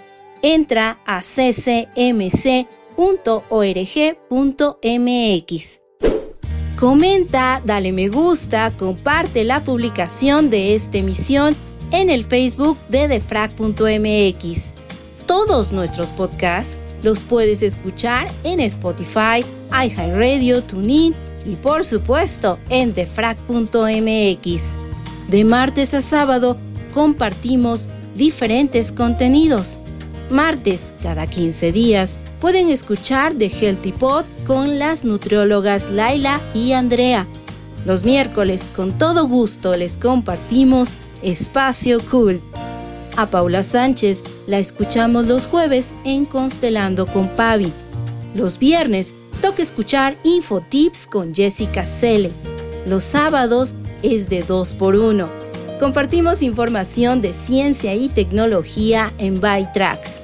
Entra 0.43 0.99
a 1.07 1.21
ccmc.org.mx. 1.23 2.61
Comenta, 6.79 7.61
dale 7.65 7.91
me 7.91 8.09
gusta, 8.09 8.71
comparte 8.77 9.43
la 9.43 9.63
publicación 9.63 10.51
de 10.51 10.75
esta 10.75 10.99
emisión 10.99 11.55
en 11.91 12.11
el 12.11 12.25
Facebook 12.25 12.77
de 12.89 13.07
defrag.mx. 13.07 14.73
Todos 15.25 15.71
nuestros 15.71 16.11
podcasts 16.11 16.77
los 17.01 17.23
puedes 17.23 17.63
escuchar 17.63 18.31
en 18.43 18.59
Spotify, 18.59 19.43
iHeartRadio, 19.71 20.61
TuneIn 20.61 21.15
y 21.45 21.55
por 21.55 21.85
supuesto 21.85 22.59
en 22.69 22.93
defrag.mx. 22.93 24.77
De 25.29 25.43
martes 25.43 25.93
a 25.93 26.01
sábado 26.01 26.57
compartimos 26.93 27.89
diferentes 28.15 28.91
contenidos. 28.91 29.79
Martes, 30.29 30.93
cada 31.03 31.27
15 31.27 31.71
días, 31.71 32.19
pueden 32.39 32.69
escuchar 32.69 33.33
The 33.35 33.49
Healthy 33.49 33.91
Pot 33.91 34.25
con 34.45 34.79
las 34.79 35.03
nutriólogas 35.03 35.89
Laila 35.91 36.41
y 36.53 36.71
Andrea. 36.71 37.27
Los 37.85 38.03
miércoles, 38.03 38.67
con 38.75 38.97
todo 38.97 39.27
gusto, 39.27 39.75
les 39.75 39.97
compartimos 39.97 40.97
Espacio 41.21 41.99
Cool. 42.09 42.41
A 43.17 43.27
Paula 43.27 43.63
Sánchez 43.63 44.23
la 44.47 44.57
escuchamos 44.57 45.27
los 45.27 45.47
jueves 45.47 45.93
en 46.03 46.25
Constelando 46.25 47.05
con 47.05 47.29
Pavi. 47.29 47.71
Los 48.33 48.57
viernes 48.57 49.13
toca 49.45 49.61
escuchar 49.61 50.17
Infotips 50.23 51.05
con 51.05 51.31
Jessica 51.35 51.85
Selle. 51.85 52.31
Los 52.87 53.03
sábados 53.03 53.75
es 54.01 54.27
de 54.27 54.41
2 54.41 54.73
por 54.73 54.95
1 54.95 55.29
Compartimos 55.79 56.41
información 56.41 57.21
de 57.21 57.31
ciencia 57.31 57.93
y 57.93 58.09
tecnología 58.09 59.13
en. 59.19 59.39
Tracks. 59.71 60.23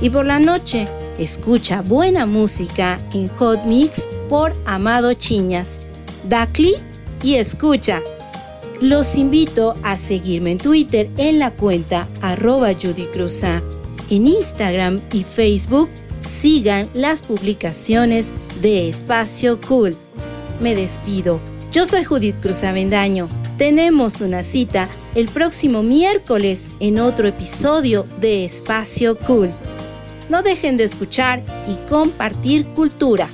Y 0.00 0.08
por 0.08 0.24
la 0.24 0.38
noche, 0.38 0.86
escucha 1.18 1.82
buena 1.82 2.26
música 2.26 3.00
en 3.12 3.28
Hot 3.38 3.64
Mix 3.64 4.08
por 4.28 4.54
Amado 4.66 5.14
Chiñas. 5.14 5.80
Da 6.28 6.46
clic 6.46 6.80
y 7.24 7.34
escucha. 7.34 8.00
Los 8.80 9.16
invito 9.16 9.74
a 9.82 9.98
seguirme 9.98 10.52
en 10.52 10.58
Twitter 10.58 11.10
en 11.16 11.40
la 11.40 11.50
cuenta 11.50 12.08
arroba 12.20 12.70
Judy 12.72 13.08
En 14.10 14.28
Instagram 14.28 15.00
y 15.12 15.24
Facebook 15.24 15.88
sigan 16.22 16.88
las 16.94 17.22
publicaciones 17.22 18.32
de 18.60 18.88
Espacio 18.88 19.60
Cool. 19.60 19.96
Me 20.60 20.74
despido. 20.74 21.40
Yo 21.72 21.86
soy 21.86 22.04
Judith 22.04 22.36
Cruz 22.40 22.62
Avendaño. 22.62 23.28
Tenemos 23.56 24.20
una 24.20 24.42
cita 24.44 24.88
el 25.14 25.28
próximo 25.28 25.82
miércoles 25.82 26.70
en 26.80 26.98
otro 26.98 27.28
episodio 27.28 28.06
de 28.20 28.44
Espacio 28.44 29.18
Cool. 29.18 29.50
No 30.28 30.42
dejen 30.42 30.76
de 30.76 30.84
escuchar 30.84 31.42
y 31.68 31.76
compartir 31.88 32.66
cultura. 32.68 33.28